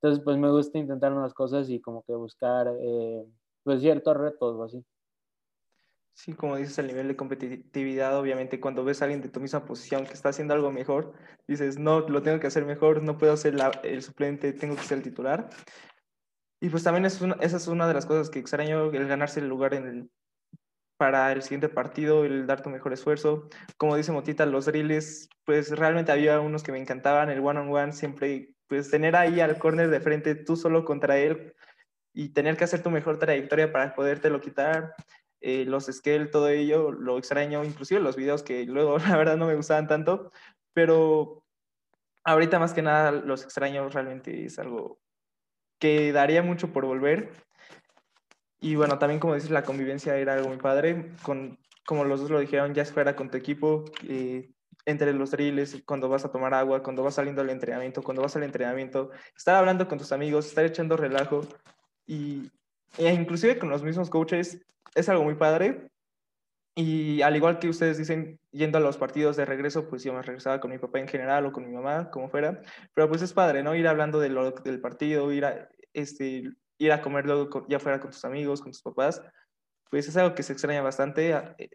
Entonces, 0.00 0.22
pues 0.24 0.36
me 0.38 0.50
gusta 0.50 0.78
intentar 0.78 1.12
nuevas 1.12 1.34
cosas 1.34 1.70
y 1.70 1.80
como 1.80 2.02
que 2.04 2.14
buscar, 2.14 2.68
eh, 2.80 3.24
pues 3.64 3.80
ciertos 3.80 4.16
retos 4.16 4.56
o 4.56 4.64
así. 4.64 4.84
Sí, 6.18 6.32
como 6.32 6.56
dices, 6.56 6.76
el 6.80 6.88
nivel 6.88 7.06
de 7.06 7.14
competitividad, 7.14 8.18
obviamente, 8.18 8.58
cuando 8.58 8.82
ves 8.84 9.00
a 9.00 9.04
alguien 9.04 9.22
de 9.22 9.28
tu 9.28 9.38
misma 9.38 9.64
posición 9.64 10.04
que 10.04 10.14
está 10.14 10.30
haciendo 10.30 10.52
algo 10.52 10.72
mejor, 10.72 11.14
dices, 11.46 11.78
no, 11.78 12.00
lo 12.00 12.22
tengo 12.22 12.40
que 12.40 12.48
hacer 12.48 12.64
mejor, 12.64 13.04
no 13.04 13.18
puedo 13.18 13.36
ser 13.36 13.54
el 13.84 14.02
suplente, 14.02 14.52
tengo 14.52 14.74
que 14.74 14.82
ser 14.82 14.98
el 14.98 15.04
titular. 15.04 15.48
Y 16.60 16.70
pues 16.70 16.82
también 16.82 17.04
es 17.06 17.22
esa 17.40 17.56
es 17.56 17.68
una 17.68 17.86
de 17.86 17.94
las 17.94 18.04
cosas 18.04 18.30
que 18.30 18.40
extraño, 18.40 18.90
el 18.90 19.06
ganarse 19.06 19.38
el 19.38 19.48
lugar 19.48 19.74
en 19.74 19.86
el, 19.86 20.10
para 20.96 21.30
el 21.30 21.42
siguiente 21.42 21.68
partido, 21.68 22.24
el 22.24 22.48
dar 22.48 22.62
tu 22.62 22.70
mejor 22.70 22.92
esfuerzo. 22.92 23.48
Como 23.76 23.94
dice 23.94 24.10
Motita, 24.10 24.44
los 24.44 24.66
drills, 24.66 25.28
pues 25.44 25.70
realmente 25.70 26.10
había 26.10 26.40
unos 26.40 26.64
que 26.64 26.72
me 26.72 26.80
encantaban, 26.80 27.30
el 27.30 27.38
one-on-one, 27.38 27.92
siempre, 27.92 28.56
pues 28.66 28.90
tener 28.90 29.14
ahí 29.14 29.38
al 29.38 29.56
corner 29.60 29.88
de 29.88 30.00
frente, 30.00 30.34
tú 30.34 30.56
solo 30.56 30.84
contra 30.84 31.16
él, 31.16 31.54
y 32.12 32.30
tener 32.30 32.56
que 32.56 32.64
hacer 32.64 32.82
tu 32.82 32.90
mejor 32.90 33.20
trayectoria 33.20 33.70
para 33.70 33.94
podértelo 33.94 34.40
quitar 34.40 34.96
eh, 35.40 35.64
los 35.64 35.86
scale, 35.86 36.26
todo 36.26 36.48
ello, 36.48 36.90
lo 36.90 37.18
extraño, 37.18 37.64
inclusive 37.64 38.00
los 38.00 38.16
videos 38.16 38.42
que 38.42 38.64
luego 38.64 38.98
la 38.98 39.16
verdad 39.16 39.36
no 39.36 39.46
me 39.46 39.54
gustaban 39.54 39.86
tanto, 39.86 40.32
pero 40.72 41.44
ahorita 42.24 42.58
más 42.58 42.74
que 42.74 42.82
nada 42.82 43.12
los 43.12 43.44
extraño, 43.44 43.88
realmente 43.88 44.44
es 44.44 44.58
algo 44.58 44.98
que 45.78 46.12
daría 46.12 46.42
mucho 46.42 46.72
por 46.72 46.84
volver. 46.84 47.30
Y 48.60 48.74
bueno, 48.74 48.98
también 48.98 49.20
como 49.20 49.34
dices, 49.34 49.50
la 49.50 49.62
convivencia 49.62 50.16
era 50.16 50.34
algo 50.34 50.48
muy 50.48 50.58
padre, 50.58 51.12
con, 51.22 51.58
como 51.86 52.04
los 52.04 52.20
dos 52.20 52.30
lo 52.30 52.40
dijeron, 52.40 52.74
ya 52.74 52.84
fuera 52.84 53.14
con 53.14 53.30
tu 53.30 53.36
equipo, 53.38 53.84
eh, 54.08 54.50
entre 54.84 55.12
los 55.12 55.30
drills, 55.30 55.82
cuando 55.84 56.08
vas 56.08 56.24
a 56.24 56.32
tomar 56.32 56.54
agua, 56.54 56.82
cuando 56.82 57.02
vas 57.02 57.14
saliendo 57.14 57.42
al 57.42 57.50
entrenamiento, 57.50 58.02
cuando 58.02 58.22
vas 58.22 58.34
al 58.36 58.42
entrenamiento, 58.42 59.10
estar 59.36 59.54
hablando 59.54 59.86
con 59.86 59.98
tus 59.98 60.12
amigos, 60.12 60.46
estar 60.46 60.64
echando 60.64 60.96
relajo 60.96 61.42
y 62.06 62.50
e 62.96 63.12
inclusive 63.12 63.58
con 63.58 63.68
los 63.68 63.82
mismos 63.82 64.08
coaches, 64.08 64.58
es 64.94 65.08
algo 65.08 65.24
muy 65.24 65.34
padre. 65.34 65.90
Y 66.74 67.22
al 67.22 67.34
igual 67.34 67.58
que 67.58 67.68
ustedes 67.68 67.98
dicen, 67.98 68.38
yendo 68.52 68.78
a 68.78 68.80
los 68.80 68.96
partidos 68.96 69.36
de 69.36 69.44
regreso, 69.44 69.88
pues 69.88 70.04
yo 70.04 70.12
me 70.12 70.22
regresaba 70.22 70.60
con 70.60 70.70
mi 70.70 70.78
papá 70.78 71.00
en 71.00 71.08
general 71.08 71.44
o 71.46 71.52
con 71.52 71.66
mi 71.66 71.72
mamá, 71.72 72.08
como 72.10 72.28
fuera. 72.28 72.62
Pero 72.94 73.08
pues 73.08 73.20
es 73.22 73.32
padre, 73.32 73.64
¿no? 73.64 73.74
Ir 73.74 73.88
hablando 73.88 74.20
de 74.20 74.28
del 74.62 74.80
partido, 74.80 75.32
ir 75.32 75.44
a, 75.44 75.68
este, 75.92 76.44
ir 76.78 76.92
a 76.92 77.02
comer 77.02 77.26
luego 77.26 77.66
ya 77.68 77.80
fuera 77.80 78.00
con 78.00 78.12
tus 78.12 78.24
amigos, 78.24 78.60
con 78.62 78.70
tus 78.70 78.82
papás. 78.82 79.20
Pues 79.90 80.06
es 80.06 80.16
algo 80.16 80.36
que 80.36 80.44
se 80.44 80.52
extraña 80.52 80.82
bastante. 80.82 81.32
Eh, 81.58 81.70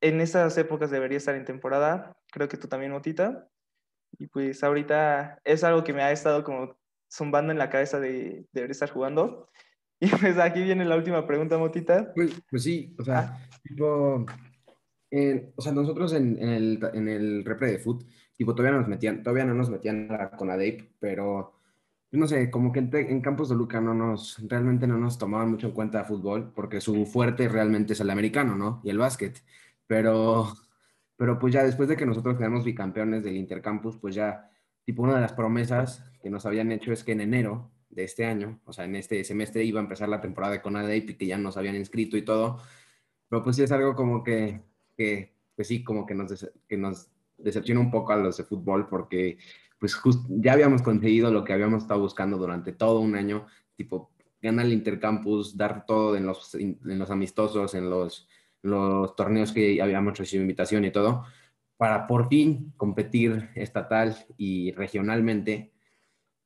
en 0.00 0.20
esas 0.20 0.56
épocas 0.56 0.90
debería 0.90 1.18
estar 1.18 1.34
en 1.34 1.44
temporada. 1.44 2.16
Creo 2.30 2.48
que 2.48 2.56
tú 2.56 2.68
también, 2.68 2.92
Motita. 2.92 3.48
Y 4.18 4.28
pues 4.28 4.62
ahorita 4.62 5.40
es 5.44 5.64
algo 5.64 5.82
que 5.82 5.92
me 5.92 6.02
ha 6.02 6.12
estado 6.12 6.44
como 6.44 6.78
zumbando 7.10 7.52
en 7.52 7.58
la 7.58 7.70
cabeza 7.70 7.98
de 8.00 8.46
debería 8.52 8.72
estar 8.72 8.90
jugando. 8.90 9.48
Y 10.02 10.08
pues 10.08 10.36
aquí 10.36 10.60
viene 10.60 10.84
la 10.84 10.96
última 10.96 11.24
pregunta, 11.24 11.56
Motita. 11.58 12.12
Pues, 12.12 12.42
pues 12.50 12.64
sí, 12.64 12.92
o 12.98 13.04
sea, 13.04 13.38
ah. 13.40 13.48
tipo, 13.62 14.26
o 15.56 15.62
sea, 15.62 15.70
nosotros 15.70 16.12
en, 16.14 16.42
en, 16.42 16.48
el, 16.48 16.80
en 16.92 17.06
el 17.06 17.44
repre 17.44 17.70
de 17.70 17.78
foot, 17.78 18.04
tipo, 18.36 18.52
todavía, 18.52 18.80
nos 18.80 18.88
metían, 18.88 19.22
todavía 19.22 19.44
no 19.44 19.54
nos 19.54 19.70
metían 19.70 20.08
con 20.36 20.50
ADAPE, 20.50 20.96
pero 20.98 21.54
pues, 22.10 22.18
no 22.18 22.26
sé, 22.26 22.50
como 22.50 22.72
que 22.72 22.80
en, 22.80 22.90
en, 22.92 23.20
Campos 23.20 23.48
de 23.48 23.54
Luca 23.54 23.80
no 23.80 23.94
nos, 23.94 24.42
realmente 24.48 24.88
no 24.88 24.98
nos 24.98 25.18
tomaban 25.18 25.52
mucho 25.52 25.68
en 25.68 25.72
cuenta 25.72 26.02
fútbol, 26.02 26.52
porque 26.52 26.80
su 26.80 27.06
fuerte 27.06 27.48
realmente 27.48 27.92
es 27.92 28.00
el 28.00 28.10
americano, 28.10 28.56
¿no? 28.56 28.80
Y 28.82 28.90
el 28.90 28.98
básquet. 28.98 29.40
Pero, 29.86 30.52
pero 31.16 31.38
pues 31.38 31.54
ya 31.54 31.62
después 31.62 31.88
de 31.88 31.96
que 31.96 32.06
nosotros 32.06 32.36
quedamos 32.36 32.64
bicampeones 32.64 33.22
del 33.22 33.36
Intercampus, 33.36 33.98
pues 33.98 34.16
ya, 34.16 34.50
tipo, 34.84 35.04
una 35.04 35.14
de 35.14 35.20
las 35.20 35.32
promesas 35.32 36.04
que 36.20 36.28
nos 36.28 36.44
habían 36.44 36.72
hecho 36.72 36.92
es 36.92 37.04
que 37.04 37.12
en 37.12 37.20
enero 37.20 37.70
de 37.92 38.04
este 38.04 38.24
año, 38.24 38.60
o 38.64 38.72
sea, 38.72 38.86
en 38.86 38.96
este 38.96 39.22
semestre 39.22 39.64
iba 39.64 39.78
a 39.78 39.82
empezar 39.82 40.08
la 40.08 40.20
temporada 40.20 40.54
de 40.54 40.62
CONADE 40.62 40.96
y 40.96 41.14
que 41.14 41.26
ya 41.26 41.38
nos 41.38 41.56
habían 41.56 41.76
inscrito 41.76 42.16
y 42.16 42.22
todo, 42.22 42.58
pero 43.28 43.42
pues 43.42 43.56
sí 43.56 43.62
es 43.62 43.72
algo 43.72 43.94
como 43.94 44.24
que, 44.24 44.62
que 44.96 45.34
pues 45.54 45.68
sí, 45.68 45.84
como 45.84 46.06
que 46.06 46.14
nos, 46.14 46.50
que 46.66 46.82
decepciona 47.38 47.80
un 47.80 47.90
poco 47.90 48.12
a 48.12 48.16
los 48.16 48.38
de 48.38 48.44
fútbol 48.44 48.88
porque 48.88 49.38
pues 49.78 50.00
ya 50.28 50.52
habíamos 50.54 50.80
conseguido 50.80 51.30
lo 51.30 51.44
que 51.44 51.52
habíamos 51.52 51.82
estado 51.82 52.00
buscando 52.00 52.38
durante 52.38 52.72
todo 52.72 53.00
un 53.00 53.14
año, 53.14 53.46
tipo 53.76 54.10
ganar 54.40 54.66
el 54.66 54.72
intercampus, 54.72 55.56
dar 55.56 55.86
todo 55.86 56.16
en 56.16 56.26
los, 56.26 56.54
en 56.54 56.78
los 56.82 57.10
amistosos, 57.10 57.74
en 57.74 57.90
los, 57.90 58.28
los 58.62 59.14
torneos 59.16 59.52
que 59.52 59.80
habíamos 59.82 60.18
recibido 60.18 60.42
invitación 60.42 60.84
y 60.84 60.90
todo, 60.90 61.24
para 61.76 62.06
por 62.06 62.28
fin 62.28 62.72
competir 62.76 63.50
estatal 63.54 64.16
y 64.36 64.72
regionalmente 64.72 65.71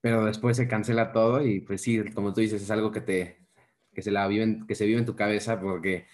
pero 0.07 0.25
después 0.25 0.57
se 0.57 0.69
cancela 0.69 1.11
todo 1.11 1.45
y 1.45 1.59
pues 1.63 1.83
sí, 1.83 2.01
como 2.13 2.33
tú 2.33 2.41
dices, 2.41 2.63
es 2.63 2.71
algo 2.71 2.93
que 2.93 3.01
te, 3.01 3.45
que 3.93 4.03
se 4.03 4.13
la 4.13 4.29
vive, 4.29 4.61
que 4.69 4.77
se 4.77 4.87
vive 4.87 5.01
en 5.01 5.05
tu 5.05 5.17
cabeza 5.17 5.61
porque 5.61 6.07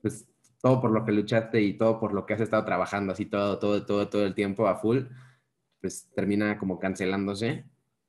pues 0.00 0.28
todo 0.60 0.80
por 0.80 0.92
lo 0.92 1.04
que 1.04 1.10
luchaste 1.10 1.60
y 1.60 1.76
todo 1.76 1.98
por 1.98 2.14
lo 2.14 2.24
que 2.24 2.34
has 2.34 2.40
estado 2.40 2.64
trabajando 2.64 3.12
así 3.12 3.26
todo, 3.26 3.58
todo, 3.58 3.84
todo, 3.84 4.08
todo 4.08 4.24
el 4.24 4.36
tiempo 4.36 4.68
a 4.68 4.76
full, 4.76 5.06
pues 5.80 6.08
termina 6.14 6.56
como 6.56 6.78
cancelándose. 6.78 7.64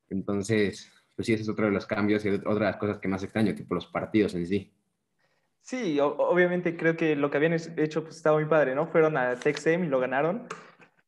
Entonces, 0.08 0.92
pues 1.16 1.26
sí, 1.26 1.34
ese 1.34 1.42
es 1.42 1.50
otro 1.50 1.66
de 1.66 1.72
los 1.72 1.88
cambios 1.88 2.24
y 2.26 2.30
otra 2.30 2.54
de 2.54 2.60
las 2.60 2.78
cosas 2.78 3.00
que 3.00 3.08
más 3.08 3.24
extraño, 3.24 3.56
tipo 3.56 3.74
los 3.74 3.88
partidos 3.88 4.36
en 4.36 4.46
sí. 4.46 4.72
Sí, 5.62 6.00
obviamente 6.00 6.78
creo 6.78 6.96
que 6.96 7.16
lo 7.16 7.32
que 7.32 7.38
habían 7.38 7.54
hecho 7.54 8.04
pues 8.04 8.18
estaba 8.18 8.38
muy 8.38 8.46
padre, 8.48 8.76
¿no? 8.76 8.86
Fueron 8.86 9.18
a 9.18 9.36
Texem 9.36 9.84
y 9.84 9.88
lo 9.88 10.00
ganaron. 10.00 10.46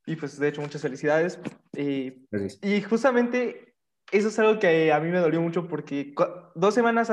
Y 0.08 0.16
pues 0.16 0.40
de 0.40 0.48
hecho 0.48 0.62
muchas 0.62 0.82
felicidades. 0.82 1.40
Y, 1.78 2.26
y 2.64 2.82
justamente 2.82 3.75
eso 4.12 4.28
es 4.28 4.40
algo 4.40 4.60
que 4.60 4.92
a 4.92 5.00
mí 5.00 5.10
me 5.10 5.20
dolió 5.20 5.42
mucho 5.42 5.68
porque 5.68 6.14
dos 6.56 6.74
semanas, 6.74 7.12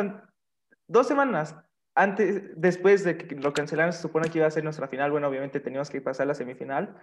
dos 0.87 1.07
semanas 1.07 1.57
antes, 1.95 2.43
después 2.57 3.05
de 3.05 3.19
que 3.19 3.37
lo 3.37 3.53
cancelaron, 3.53 3.93
se 3.93 4.01
supone 4.01 4.31
que 4.31 4.39
iba 4.39 4.47
a 4.47 4.51
ser 4.51 4.65
nuestra 4.65 4.89
final. 4.89 5.11
Bueno, 5.11 5.29
obviamente 5.29 5.61
teníamos 5.61 5.91
que 5.91 6.01
pasar 6.01 6.27
la 6.27 6.35
semifinal. 6.35 6.97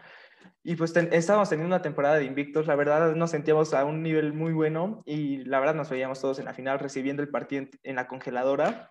Y 0.64 0.76
pues 0.76 0.96
estábamos 0.96 1.50
teniendo 1.50 1.68
una 1.68 1.84
temporada 1.84 2.16
de 2.16 2.26
invictos. 2.26 2.66
La 2.66 2.76
verdad, 2.76 3.14
nos 3.16 3.32
sentíamos 3.32 3.74
a 3.74 3.86
un 3.86 4.02
nivel 4.02 4.34
muy 4.34 4.52
bueno 4.52 5.04
y 5.06 5.44
la 5.46 5.60
verdad 5.60 5.76
nos 5.76 5.90
veíamos 5.90 6.20
todos 6.20 6.40
en 6.40 6.46
la 6.46 6.54
final 6.54 6.80
recibiendo 6.80 7.22
el 7.22 7.30
partido 7.30 7.68
en, 7.84 7.96
la 7.96 8.08
congeladora. 8.08 8.90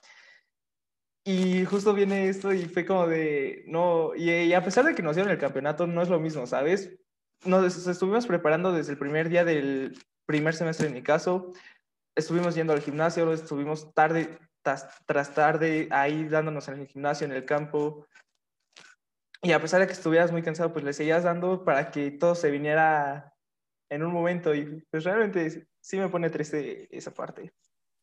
Y 1.24 1.64
justo 1.64 1.92
viene 1.94 2.28
esto 2.28 2.52
y 2.52 2.64
fue 2.66 2.86
como 2.86 3.06
de, 3.06 3.64
no, 3.66 4.14
y, 4.14 4.30
y, 4.30 4.54
a 4.54 4.64
pesar 4.64 4.84
de 4.84 4.94
que 4.94 5.02
nos 5.02 5.16
dieron 5.16 5.32
el 5.32 5.38
campeonato, 5.38 5.86
no 5.86 6.00
es 6.00 6.08
lo 6.08 6.20
mismo, 6.20 6.46
¿sabes? 6.46 6.96
Nos 7.44 7.86
estuvimos 7.86 8.26
preparando 8.26 8.72
desde 8.72 8.92
el 8.92 8.98
primer 8.98 9.28
día 9.28 9.44
del, 9.44 9.98
primer 10.28 10.54
semestre 10.54 10.88
en 10.88 10.92
mi 10.92 11.02
caso, 11.02 11.52
estuvimos 12.14 12.54
yendo 12.54 12.74
al 12.74 12.82
gimnasio, 12.82 13.32
estuvimos 13.32 13.94
tarde 13.94 14.38
tras, 14.62 15.34
tarde 15.34 15.88
ahí 15.90 16.28
dándonos 16.28 16.68
en 16.68 16.80
el 16.80 16.86
gimnasio, 16.86 17.24
en 17.24 17.32
el 17.32 17.46
campo. 17.46 18.06
Y 19.42 19.52
a 19.52 19.60
pesar 19.60 19.80
de 19.80 19.86
que 19.86 19.94
estuvieras 19.94 20.30
muy 20.30 20.42
cansado, 20.42 20.70
pues 20.70 20.84
le 20.84 20.92
seguías 20.92 21.24
dando 21.24 21.64
para 21.64 21.90
que 21.90 22.10
todo 22.10 22.34
se 22.34 22.50
viniera 22.50 23.32
en 23.88 24.02
un 24.02 24.12
momento. 24.12 24.54
Y 24.54 24.84
pues 24.90 25.04
realmente 25.04 25.66
sí 25.80 25.96
me 25.96 26.10
pone 26.10 26.28
triste 26.28 26.94
esa 26.94 27.12
parte. 27.12 27.54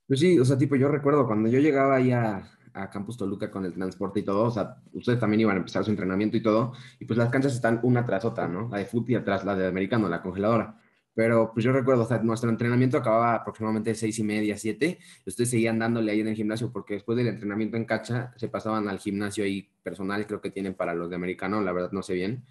Pues 0.08 0.20
sí, 0.20 0.39
o 0.39 0.46
sea, 0.46 0.58
tipo, 0.58 0.75
yo 0.75 0.88
recuerdo 0.88 1.27
cuando 1.27 1.48
yo 1.50 1.60
llegaba 1.60 1.98
ahí 1.98 2.12
a, 2.12 2.50
a 2.74 2.89
Campus 2.89 3.17
Toluca 3.17 3.51
con 3.51 3.65
el 3.65 3.74
transporte 3.74 4.22
y 4.22 4.24
todo, 4.24 4.46
o 4.46 4.51
sea, 4.51 4.77
ustedes 4.94 5.20
también 5.20 5.41
iban 5.41 5.58
a 5.58 5.60
empezar 5.60 5.84
su 5.84 5.91
entrenamiento 5.91 6.38
y 6.38 6.44
todo, 6.44 6.74
y 7.00 7.05
pues 7.05 7.17
las 7.17 7.29
canchas 7.29 7.53
están 7.53 7.79
una 7.84 8.05
tras 8.05 8.24
otra, 8.24 8.48
¿no? 8.48 8.70
La 8.70 8.77
de 8.77 8.86
fútbol 8.86 9.12
y 9.12 9.15
atrás 9.15 9.44
la 9.46 9.55
de 9.55 9.67
americano, 9.67 10.08
la 10.08 10.22
congeladora. 10.22 10.79
Pero 11.15 11.51
pues 11.53 11.63
yo 11.63 11.72
recuerdo, 11.72 12.03
o 12.03 12.05
sea, 12.05 12.19
nuestro 12.19 12.50
entrenamiento 12.50 12.98
acababa 12.98 13.36
aproximadamente 13.36 13.95
seis 13.95 14.19
y 14.19 14.24
media, 14.24 14.57
siete, 14.57 15.00
ustedes 15.25 15.50
seguían 15.50 15.79
dándole 15.79 16.12
ahí 16.12 16.19
en 16.19 16.27
el 16.27 16.36
gimnasio, 16.36 16.72
porque 16.74 16.95
después 16.95 17.17
del 17.17 17.27
entrenamiento 17.27 17.77
en 17.77 17.86
cancha 17.86 18.34
se 18.36 18.50
pasaban 18.50 18.89
al 18.89 19.00
gimnasio 19.00 19.45
ahí 19.45 19.69
personal, 19.81 20.27
creo 20.27 20.41
que 20.41 20.51
tienen 20.51 20.75
para 20.75 20.93
los 20.93 21.10
de 21.10 21.15
americano, 21.15 21.62
la 21.62 21.72
verdad 21.72 21.91
no 21.93 22.03
sé 22.03 22.15
bien. 22.15 22.43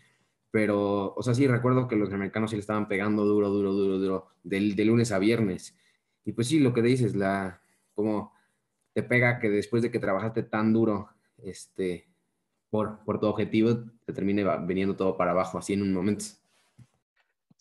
Pero, 0.50 1.12
o 1.14 1.22
sea, 1.22 1.34
sí, 1.34 1.46
recuerdo 1.46 1.88
que 1.88 1.96
los 1.96 2.08
de 2.08 2.14
americanos 2.14 2.50
sí 2.50 2.56
le 2.56 2.60
estaban 2.60 2.88
pegando 2.88 3.24
duro, 3.24 3.50
duro, 3.50 3.72
duro, 3.72 3.98
duro, 3.98 4.28
del, 4.44 4.76
de 4.76 4.84
lunes 4.86 5.12
a 5.12 5.18
viernes. 5.18 5.76
Y 6.24 6.32
pues 6.32 6.48
sí, 6.48 6.58
lo 6.58 6.72
que 6.72 6.80
dices, 6.80 7.14
la, 7.14 7.60
como 7.94 8.32
te 8.94 9.02
pega 9.02 9.40
que 9.40 9.50
después 9.50 9.82
de 9.82 9.90
que 9.90 9.98
trabajaste 9.98 10.42
tan 10.42 10.72
duro, 10.72 11.10
este, 11.38 12.08
por, 12.70 13.04
por 13.04 13.20
tu 13.20 13.26
objetivo, 13.26 13.84
te 14.06 14.12
termine 14.14 14.44
viniendo 14.66 14.96
todo 14.96 15.16
para 15.16 15.32
abajo, 15.32 15.58
así 15.58 15.74
en 15.74 15.82
un 15.82 15.92
momento. 15.92 16.24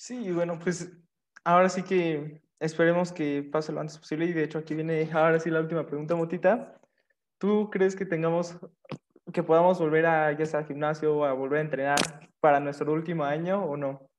Sí, 0.04 0.34
bueno, 0.34 0.60
pues 0.60 0.92
ahora 1.46 1.70
sí 1.70 1.82
que 1.82 2.42
esperemos 2.60 3.14
que 3.14 3.42
pase 3.42 3.72
lo 3.72 3.80
antes 3.80 3.98
posible. 3.98 4.26
Y 4.26 4.34
de 4.34 4.44
hecho, 4.44 4.58
aquí 4.58 4.76
viene 4.76 5.10
ahora 5.14 5.40
sí 5.40 5.50
la 5.50 5.62
última 5.62 5.86
pregunta, 5.86 6.14
Motita. 6.14 6.78
¿Tú 7.38 7.70
crees 7.72 7.96
que 7.96 8.06
tengamos, 8.06 8.58
que 9.32 9.44
podamos 9.44 9.80
volver 9.80 10.06
a, 10.06 10.38
ya 10.38 10.58
al 10.58 10.66
gimnasio 10.66 11.16
o 11.16 11.24
a 11.24 11.32
volver 11.32 11.60
a 11.60 11.62
entrenar 11.62 12.00
para 12.42 12.60
nuestro 12.60 12.92
último 12.92 13.24
año 13.24 13.64
o 13.64 13.78
no? 13.78 14.10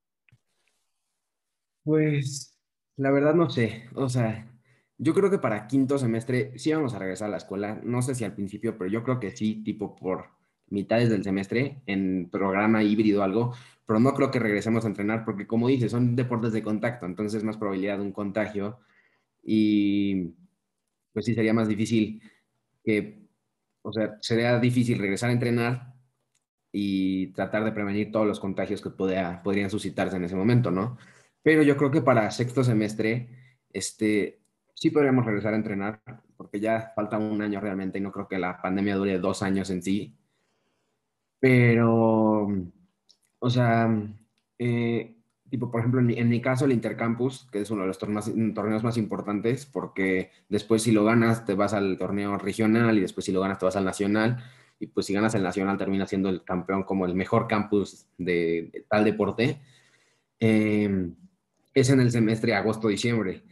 Pues, 1.82 2.58
la 2.96 3.10
verdad 3.10 3.34
no 3.34 3.50
sé. 3.50 3.90
O 3.94 4.08
sea, 4.08 4.50
yo 4.96 5.12
creo 5.12 5.30
que 5.30 5.38
para 5.38 5.66
quinto 5.66 5.98
semestre 5.98 6.58
sí 6.58 6.72
vamos 6.72 6.94
a 6.94 6.98
regresar 6.98 7.28
a 7.28 7.32
la 7.32 7.36
escuela. 7.36 7.78
No 7.84 8.00
sé 8.00 8.14
si 8.14 8.24
al 8.24 8.34
principio, 8.34 8.78
pero 8.78 8.90
yo 8.90 9.04
creo 9.04 9.20
que 9.20 9.36
sí, 9.36 9.62
tipo 9.62 9.94
por 9.94 10.30
mitades 10.74 11.08
del 11.08 11.24
semestre, 11.24 11.82
en 11.86 12.28
programa 12.30 12.82
híbrido 12.82 13.20
o 13.20 13.24
algo, 13.24 13.54
pero 13.86 14.00
no 14.00 14.14
creo 14.14 14.30
que 14.30 14.38
regresemos 14.38 14.84
a 14.84 14.88
entrenar 14.88 15.24
porque, 15.24 15.46
como 15.46 15.68
dices, 15.68 15.92
son 15.92 16.16
deportes 16.16 16.52
de 16.52 16.62
contacto, 16.62 17.06
entonces 17.06 17.44
más 17.44 17.56
probabilidad 17.56 17.98
de 17.98 18.04
un 18.04 18.12
contagio 18.12 18.80
y 19.42 20.34
pues 21.12 21.26
sí 21.26 21.34
sería 21.34 21.54
más 21.54 21.68
difícil 21.68 22.22
que, 22.84 23.28
o 23.82 23.92
sea, 23.92 24.18
sería 24.20 24.58
difícil 24.58 24.98
regresar 24.98 25.30
a 25.30 25.34
entrenar 25.34 25.94
y 26.72 27.28
tratar 27.28 27.64
de 27.64 27.72
prevenir 27.72 28.10
todos 28.10 28.26
los 28.26 28.40
contagios 28.40 28.82
que 28.82 28.90
podrían 28.90 29.70
suscitarse 29.70 30.16
en 30.16 30.24
ese 30.24 30.34
momento, 30.34 30.70
¿no? 30.70 30.98
Pero 31.42 31.62
yo 31.62 31.76
creo 31.76 31.90
que 31.90 32.02
para 32.02 32.30
sexto 32.30 32.64
semestre, 32.64 33.28
este, 33.70 34.40
sí 34.74 34.90
podríamos 34.90 35.24
regresar 35.24 35.54
a 35.54 35.56
entrenar, 35.56 36.02
porque 36.36 36.58
ya 36.60 36.92
falta 36.96 37.18
un 37.18 37.40
año 37.42 37.60
realmente 37.60 37.98
y 37.98 38.00
no 38.00 38.10
creo 38.10 38.26
que 38.26 38.38
la 38.38 38.60
pandemia 38.60 38.96
dure 38.96 39.18
dos 39.18 39.42
años 39.42 39.70
en 39.70 39.82
sí. 39.82 40.16
Pero, 41.44 42.48
o 43.38 43.50
sea, 43.50 43.94
eh, 44.58 45.14
tipo, 45.50 45.70
por 45.70 45.80
ejemplo, 45.80 46.00
en 46.00 46.28
mi, 46.30 46.40
caso, 46.40 46.64
el 46.64 46.72
Intercampus, 46.72 47.46
que 47.52 47.60
es 47.60 47.70
uno 47.70 47.82
de 47.82 47.88
los 47.88 47.98
torneos, 47.98 48.32
torneos 48.54 48.82
más 48.82 48.96
importantes, 48.96 49.66
porque 49.66 50.30
después 50.48 50.84
si 50.84 50.90
lo 50.90 51.04
ganas 51.04 51.44
te 51.44 51.52
vas 51.52 51.74
al 51.74 51.98
torneo 51.98 52.38
regional 52.38 52.96
y 52.96 53.02
después 53.02 53.26
si 53.26 53.32
lo 53.32 53.42
ganas 53.42 53.58
te 53.58 53.66
vas 53.66 53.76
al 53.76 53.84
nacional. 53.84 54.42
Y 54.80 54.86
pues 54.86 55.04
si 55.04 55.12
ganas 55.12 55.34
el 55.34 55.42
nacional 55.42 55.76
termina 55.76 56.06
siendo 56.06 56.30
el 56.30 56.44
campeón 56.44 56.84
como 56.84 57.04
el 57.04 57.14
mejor 57.14 57.46
campus 57.46 58.06
de, 58.16 58.86
tal 58.88 59.04
deporte. 59.04 59.60
Eh, 60.40 61.10
es 61.74 61.90
en 61.90 62.00
el 62.00 62.10
semestre 62.10 62.54
agosto-diciembre 62.54 63.42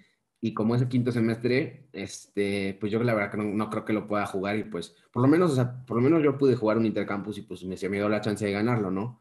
y 0.44 0.54
como 0.54 0.74
es 0.74 0.82
el 0.82 0.88
quinto 0.88 1.12
semestre, 1.12 1.86
este, 1.92 2.76
pues 2.80 2.90
yo 2.90 3.00
la 3.04 3.14
verdad 3.14 3.30
que 3.30 3.36
no, 3.38 3.70
creo 3.70 3.84
que 3.84 3.92
lo 3.92 4.08
pueda 4.08 4.26
jugar 4.26 4.56
y 4.56 4.64
pues 4.64 4.96
por 5.12 5.22
lo 5.22 5.28
menos, 5.28 5.52
o 5.52 5.54
sea, 5.54 5.84
por 5.86 5.96
lo 5.96 6.02
menos 6.02 6.20
yo 6.20 6.36
pude 6.36 6.56
jugar 6.56 6.78
un 6.78 6.84
intercampus 6.84 7.38
y 7.38 7.42
pues 7.42 7.62
me, 7.64 7.76
se 7.76 7.88
me 7.88 7.98
dio 7.98 8.08
la 8.08 8.20
chance 8.20 8.44
de 8.44 8.50
ganarlo, 8.50 8.90
¿no? 8.90 9.20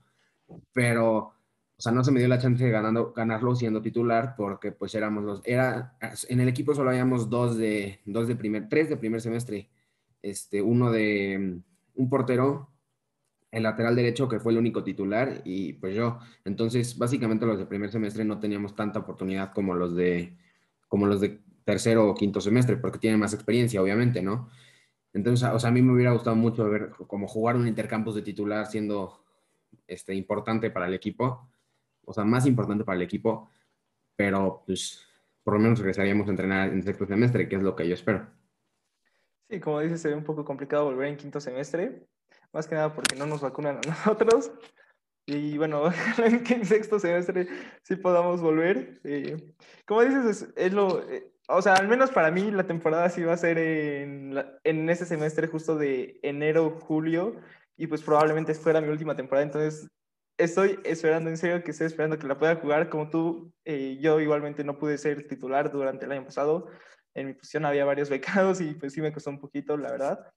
Pero, 0.74 1.18
o 1.18 1.36
sea, 1.78 1.92
no 1.92 2.04
se 2.04 2.12
me 2.12 2.20
dio 2.20 2.28
la 2.28 2.40
chance 2.40 2.64
de 2.66 2.72
ganando, 2.72 3.14
ganarlo 3.14 3.56
siendo 3.56 3.84
titular 3.84 4.34
porque 4.36 4.72
pues 4.72 4.96
éramos 4.96 5.24
los, 5.24 5.42
era, 5.46 5.96
en 6.28 6.40
el 6.40 6.50
equipo 6.50 6.74
solo 6.74 6.90
habíamos 6.90 7.30
dos 7.30 7.56
de, 7.56 8.00
dos 8.06 8.28
de 8.28 8.36
primer, 8.36 8.68
tres 8.68 8.90
de 8.90 8.98
primer 8.98 9.22
semestre, 9.22 9.70
este, 10.24 10.60
uno 10.64 10.92
de 10.92 11.62
un 11.94 12.10
portero, 12.10 12.72
el 13.52 13.62
lateral 13.64 13.96
derecho 13.96 14.28
que 14.28 14.40
fue 14.40 14.54
el 14.54 14.58
único 14.58 14.84
titular 14.84 15.42
y 15.46 15.74
pues 15.74 15.96
yo, 15.96 16.18
entonces 16.46 16.98
básicamente 16.98 17.46
los 17.46 17.60
de 17.60 17.68
primer 17.68 17.92
semestre 17.92 18.26
no 18.26 18.40
teníamos 18.40 18.76
tanta 18.76 19.00
oportunidad 19.00 19.54
como 19.54 19.76
los 19.76 19.96
de 19.96 20.36
como 20.92 21.08
los 21.08 21.22
de 21.22 21.40
tercero 21.64 22.10
o 22.10 22.14
quinto 22.14 22.42
semestre, 22.42 22.76
porque 22.76 23.00
tienen 23.00 23.18
más 23.18 23.34
experiencia, 23.34 23.82
obviamente, 23.82 24.22
¿no? 24.22 24.50
Entonces, 25.14 25.48
o 25.48 25.58
sea, 25.58 25.70
a 25.70 25.72
mí 25.72 25.82
me 25.82 25.94
hubiera 25.94 26.12
gustado 26.12 26.36
mucho 26.36 26.70
ver 26.70 26.90
como 27.08 27.30
jugar 27.30 27.56
un 27.56 27.66
intercampus 27.66 28.14
de 28.14 28.24
titular 28.24 28.66
siendo 28.68 29.24
este, 29.88 30.14
importante 30.14 30.70
para 30.70 30.88
el 30.88 30.94
equipo, 30.94 31.50
o 32.04 32.12
sea, 32.12 32.26
más 32.26 32.46
importante 32.46 32.84
para 32.84 32.98
el 32.98 33.04
equipo, 33.04 33.50
pero 34.18 34.64
pues 34.66 35.08
por 35.46 35.54
lo 35.54 35.62
menos 35.62 35.80
regresaríamos 35.80 36.28
a 36.28 36.32
entrenar 36.32 36.74
en 36.74 36.84
sexto 36.84 37.06
semestre, 37.06 37.48
que 37.48 37.56
es 37.56 37.64
lo 37.64 37.74
que 37.74 37.88
yo 37.88 37.94
espero. 37.94 38.28
Sí, 39.50 39.62
como 39.62 39.80
dices, 39.80 40.02
sería 40.02 40.18
un 40.18 40.26
poco 40.26 40.44
complicado 40.44 40.84
volver 40.84 41.08
en 41.08 41.16
quinto 41.16 41.40
semestre, 41.40 42.06
más 42.52 42.68
que 42.68 42.76
nada 42.76 42.94
porque 42.94 43.16
no 43.16 43.26
nos 43.28 43.40
vacunan 43.40 43.78
a 43.78 43.82
nosotros, 43.88 44.52
y 45.36 45.58
bueno, 45.58 45.92
en 46.24 46.44
que 46.44 46.56
en 46.56 46.66
sexto 46.66 47.00
semestre 47.00 47.48
sí 47.84 47.96
podamos 47.96 48.42
volver. 48.42 49.00
Eh, 49.04 49.54
como 49.86 50.04
dices, 50.04 50.52
es, 50.56 50.74
lo, 50.74 51.10
eh, 51.10 51.32
o 51.48 51.62
sea, 51.62 51.74
al 51.74 51.88
menos 51.88 52.12
para 52.12 52.32
mí 52.32 52.52
la 52.52 52.66
temporada 52.68 53.10
sí 53.10 53.24
va 53.24 53.34
a 53.34 53.38
ser 53.38 53.58
en, 53.58 54.44
en 54.64 54.90
ese 54.90 55.06
semestre 55.06 55.48
justo 55.48 55.76
de 55.76 56.20
enero, 56.24 56.80
julio, 56.82 57.36
y 57.78 57.88
pues 57.88 58.02
probablemente 58.02 58.54
fuera 58.54 58.82
mi 58.82 58.90
última 58.90 59.16
temporada, 59.16 59.46
entonces 59.46 59.90
estoy 60.38 60.80
esperando, 60.84 61.30
en 61.30 61.38
serio, 61.38 61.64
que 61.64 61.72
estoy 61.72 61.88
esperando 61.88 62.18
que 62.18 62.28
la 62.28 62.38
pueda 62.38 62.56
jugar 62.56 62.90
como 62.90 63.10
tú. 63.10 63.54
Eh, 63.66 63.98
yo 64.02 64.20
igualmente 64.20 64.64
no 64.64 64.78
pude 64.78 64.98
ser 64.98 65.28
titular 65.28 65.72
durante 65.72 66.06
el 66.06 66.12
año 66.12 66.26
pasado, 66.26 66.68
en 67.14 67.28
mi 67.28 67.34
posición 67.34 67.66
había 67.66 67.86
varios 67.86 68.10
becados 68.10 68.62
y 68.62 68.74
pues 68.74 68.94
sí 68.94 69.02
me 69.02 69.14
costó 69.14 69.30
un 69.30 69.40
poquito, 69.40 69.78
la 69.78 69.92
verdad. 69.92 70.34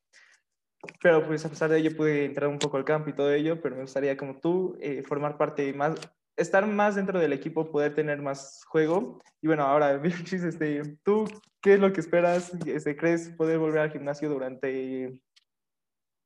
Pero 1.03 1.27
pues 1.27 1.45
a 1.45 1.49
pesar 1.49 1.71
de 1.71 1.79
ello 1.79 1.97
pude 1.97 2.25
entrar 2.25 2.49
un 2.49 2.59
poco 2.59 2.77
al 2.77 2.85
campo 2.85 3.11
y 3.11 3.15
todo 3.15 3.33
ello, 3.33 3.61
pero 3.61 3.77
me 3.77 3.83
gustaría 3.83 4.17
como 4.17 4.39
tú 4.41 4.77
eh, 4.81 5.03
formar 5.03 5.37
parte 5.37 5.73
más, 5.73 5.95
estar 6.37 6.67
más 6.67 6.95
dentro 6.95 7.19
del 7.19 7.33
equipo, 7.33 7.71
poder 7.71 7.95
tener 7.95 8.21
más 8.23 8.65
juego. 8.67 9.21
Y 9.41 9.47
bueno, 9.47 9.65
ahora, 9.65 10.01
este, 10.33 10.99
¿tú 11.05 11.27
qué 11.61 11.75
es 11.75 11.81
lo 11.81 11.93
que 11.93 12.01
esperas? 12.01 12.53
Este, 12.67 12.97
¿Crees 12.97 13.31
poder 13.31 13.59
volver 13.59 13.81
al 13.81 13.93
gimnasio 13.93 14.29
durante, 14.29 15.21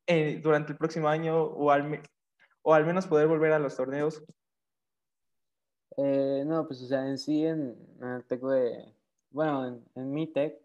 eh, 0.07 0.41
durante 0.43 0.73
el 0.73 0.79
próximo 0.79 1.09
año 1.09 1.43
o 1.43 1.71
al, 1.71 2.03
o 2.63 2.75
al 2.75 2.87
menos 2.87 3.07
poder 3.07 3.27
volver 3.27 3.53
a 3.53 3.59
los 3.59 3.77
torneos? 3.77 4.23
Eh, 5.97 6.45
no, 6.47 6.67
pues 6.67 6.83
o 6.83 6.87
sea, 6.87 7.09
en 7.09 7.19
sí, 7.19 7.45
en, 7.45 7.77
el 8.01 8.25
TEC 8.25 8.41
de, 8.41 8.95
bueno, 9.31 9.67
en, 9.67 9.85
en 9.97 10.13
mi 10.13 10.33
TEC, 10.33 10.61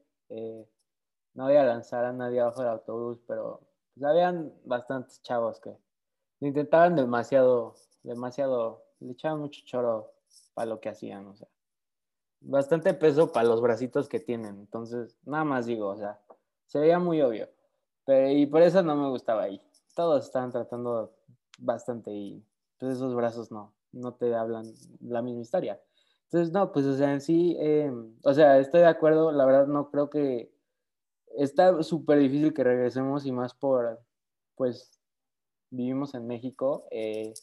no 1.34 1.46
voy 1.46 1.56
a 1.56 1.64
lanzar 1.64 2.06
a 2.06 2.14
nadie 2.14 2.40
abajo 2.40 2.62
del 2.62 2.72
autobús, 2.72 3.20
pero 3.28 3.62
pues 3.94 4.06
habían 4.06 4.54
bastantes 4.66 5.22
chavos 5.22 5.60
que 5.60 5.78
intentaban 6.40 6.96
demasiado, 6.96 7.76
demasiado, 8.04 8.84
le 9.00 9.14
echaban 9.14 9.40
mucho 9.40 9.62
choro 9.66 10.14
para 10.54 10.68
lo 10.68 10.80
que 10.80 10.90
hacían, 10.90 11.28
o 11.28 11.36
sea, 11.36 11.48
bastante 12.42 12.94
peso 12.94 13.32
para 13.32 13.48
los 13.48 13.62
bracitos 13.62 14.10
que 14.10 14.20
tienen, 14.20 14.60
entonces, 14.60 15.18
nada 15.24 15.44
más 15.44 15.66
digo, 15.66 15.88
o 15.88 15.98
sea, 15.98 16.20
se 16.66 16.80
veía 16.80 17.00
muy 17.00 17.22
obvio, 17.22 17.50
pero, 18.06 18.30
y 18.30 18.46
por 18.46 18.62
eso 18.62 18.84
no 18.84 18.96
me 18.96 19.10
gustaba 19.10 19.44
ahí, 19.44 19.62
todos 19.96 20.26
estaban 20.26 20.52
tratando 20.52 21.14
bastante 21.60 22.12
y 22.12 22.44
pues 22.80 22.94
esos 22.94 23.16
brazos 23.16 23.52
no, 23.52 23.74
no 23.92 24.14
te 24.14 24.36
hablan 24.36 24.66
la 25.02 25.22
misma 25.22 25.42
historia. 25.42 25.80
Entonces, 26.26 26.52
no, 26.52 26.72
pues, 26.72 26.86
o 26.88 26.98
sea, 26.98 27.14
en 27.14 27.22
sí, 27.22 27.56
eh, 27.60 27.94
o 28.24 28.34
sea, 28.34 28.58
estoy 28.58 28.82
de 28.82 28.88
acuerdo, 28.88 29.32
la 29.32 29.46
verdad 29.46 29.68
no 29.68 29.92
creo 29.92 30.10
que 30.10 30.53
está 31.38 31.82
súper 31.84 32.20
difícil 32.20 32.54
que 32.54 32.64
regresemos 32.64 33.26
y 33.26 33.32
más 33.32 33.54
por, 33.54 34.00
pues, 34.56 35.00
vivimos 35.70 36.14
en 36.16 36.28
México. 36.28 36.88
Eh, 36.92 37.34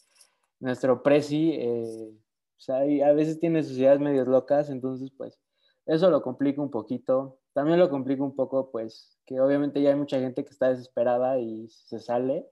nuestro 0.59 1.03
presi, 1.03 1.53
eh, 1.53 3.03
a 3.03 3.11
veces 3.13 3.39
tiene 3.39 3.63
sus 3.63 3.77
ideas 3.77 3.99
locas, 4.27 4.69
entonces, 4.69 5.11
pues, 5.17 5.39
eso 5.85 6.09
lo 6.09 6.21
complica 6.21 6.61
un 6.61 6.71
poquito. 6.71 7.39
También 7.53 7.79
lo 7.79 7.89
complica 7.89 8.23
un 8.23 8.35
poco, 8.35 8.71
pues, 8.71 9.19
que 9.25 9.39
obviamente 9.41 9.81
ya 9.81 9.89
hay 9.89 9.95
mucha 9.95 10.19
gente 10.19 10.43
que 10.43 10.51
está 10.51 10.69
desesperada 10.69 11.39
y 11.39 11.67
se 11.69 11.99
sale. 11.99 12.47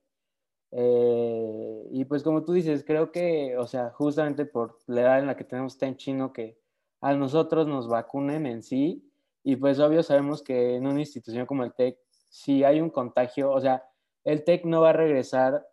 Eh, 0.72 1.88
y 1.90 2.04
pues 2.04 2.22
como 2.22 2.44
tú 2.44 2.52
dices, 2.52 2.84
creo 2.84 3.10
que, 3.10 3.56
o 3.58 3.66
sea, 3.66 3.90
justamente 3.90 4.44
por 4.44 4.78
la 4.86 5.00
edad 5.02 5.18
en 5.18 5.26
la 5.26 5.36
que 5.36 5.44
tenemos 5.44 5.74
está 5.74 5.86
en 5.86 5.96
chino 5.96 6.32
que 6.32 6.58
a 7.00 7.14
nosotros 7.14 7.66
nos 7.66 7.88
vacunen 7.88 8.46
en 8.46 8.62
sí, 8.62 9.09
y 9.42 9.56
pues 9.56 9.78
obvio 9.80 10.02
sabemos 10.02 10.42
que 10.42 10.76
en 10.76 10.86
una 10.86 11.00
institución 11.00 11.46
como 11.46 11.64
el 11.64 11.74
TEC, 11.74 11.98
si 12.28 12.64
hay 12.64 12.80
un 12.80 12.90
contagio, 12.90 13.50
o 13.50 13.60
sea, 13.60 13.84
el 14.24 14.44
TEC 14.44 14.64
no 14.64 14.82
va 14.82 14.90
a 14.90 14.92
regresar 14.94 15.66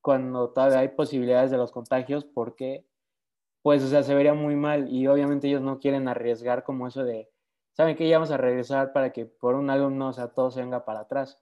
cuando 0.00 0.50
todavía 0.52 0.80
hay 0.80 0.88
posibilidades 0.88 1.50
de 1.50 1.56
los 1.56 1.72
contagios 1.72 2.24
porque 2.24 2.86
pues, 3.66 3.82
o 3.82 3.88
sea, 3.88 4.04
se 4.04 4.14
vería 4.14 4.32
muy 4.32 4.54
mal 4.54 4.88
y 4.92 5.08
obviamente 5.08 5.48
ellos 5.48 5.60
no 5.60 5.80
quieren 5.80 6.06
arriesgar 6.06 6.62
como 6.62 6.86
eso 6.86 7.02
de, 7.02 7.28
saben 7.72 7.96
que 7.96 8.08
ya 8.08 8.16
vamos 8.18 8.30
a 8.30 8.36
regresar 8.36 8.92
para 8.92 9.12
que 9.12 9.26
por 9.26 9.56
un 9.56 9.70
alumno, 9.70 10.08
o 10.10 10.12
sea, 10.12 10.28
todo 10.28 10.52
se 10.52 10.60
venga 10.60 10.84
para 10.84 11.00
atrás. 11.00 11.40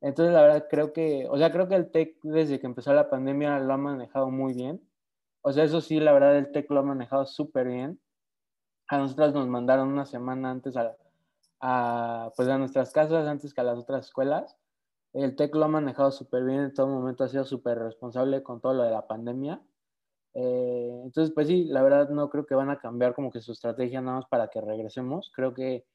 Entonces, 0.00 0.34
la 0.34 0.42
verdad, 0.42 0.66
creo 0.68 0.92
que, 0.92 1.28
o 1.30 1.38
sea, 1.38 1.52
creo 1.52 1.68
que 1.68 1.76
el 1.76 1.92
TEC 1.92 2.16
desde 2.24 2.58
que 2.58 2.66
empezó 2.66 2.92
la 2.92 3.08
pandemia 3.08 3.60
lo 3.60 3.72
ha 3.72 3.76
manejado 3.76 4.30
muy 4.30 4.52
bien. 4.54 4.82
O 5.42 5.52
sea, 5.52 5.62
eso 5.62 5.80
sí, 5.80 6.00
la 6.00 6.12
verdad, 6.12 6.36
el 6.36 6.50
TEC 6.50 6.70
lo 6.70 6.80
ha 6.80 6.82
manejado 6.82 7.24
súper 7.24 7.68
bien. 7.68 8.00
A 8.90 8.98
nosotros 8.98 9.32
nos 9.32 9.46
mandaron 9.46 9.88
una 9.88 10.04
semana 10.04 10.50
antes 10.50 10.76
a, 10.76 10.96
a, 11.60 12.32
pues, 12.34 12.48
a 12.48 12.58
nuestras 12.58 12.92
casas, 12.92 13.24
antes 13.28 13.54
que 13.54 13.60
a 13.60 13.64
las 13.64 13.78
otras 13.78 14.06
escuelas. 14.06 14.58
El 15.12 15.36
TEC 15.36 15.54
lo 15.54 15.66
ha 15.66 15.68
manejado 15.68 16.10
súper 16.10 16.42
bien, 16.42 16.60
en 16.60 16.74
todo 16.74 16.88
momento 16.88 17.22
ha 17.22 17.28
sido 17.28 17.44
súper 17.44 17.78
responsable 17.78 18.42
con 18.42 18.60
todo 18.60 18.74
lo 18.74 18.82
de 18.82 18.90
la 18.90 19.06
pandemia. 19.06 19.62
Eh, 20.34 21.02
entonces, 21.04 21.32
pues 21.32 21.46
sí, 21.46 21.66
la 21.66 21.84
verdad 21.84 22.08
no 22.10 22.30
creo 22.30 22.46
que 22.46 22.56
van 22.56 22.70
a 22.70 22.80
cambiar 22.80 23.14
como 23.14 23.30
que 23.30 23.40
su 23.40 23.52
estrategia 23.52 24.00
nada 24.00 24.18
más 24.18 24.26
para 24.28 24.48
que 24.48 24.60
regresemos. 24.60 25.30
Creo 25.36 25.54
que 25.54 25.86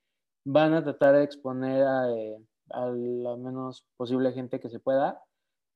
van 0.45 0.73
a 0.73 0.83
tratar 0.83 1.15
de 1.15 1.23
exponer 1.23 1.83
a, 1.83 2.09
eh, 2.11 2.37
a 2.69 2.85
la 2.87 3.35
menos 3.35 3.85
posible 3.97 4.31
gente 4.31 4.61
que 4.61 4.69
se 4.69 4.79
pueda. 4.79 5.21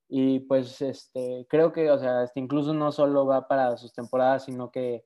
Y 0.08 0.40
pues 0.40 0.82
este, 0.82 1.46
creo 1.50 1.74
que, 1.74 1.92
o 1.92 2.00
sea, 2.00 2.24
este 2.24 2.40
incluso 2.40 2.74
no 2.74 2.94
solo 2.94 3.26
va 3.26 3.50
para 3.50 3.76
sus 3.76 3.92
temporadas, 3.94 4.46
sino 4.46 4.72
que 4.72 5.06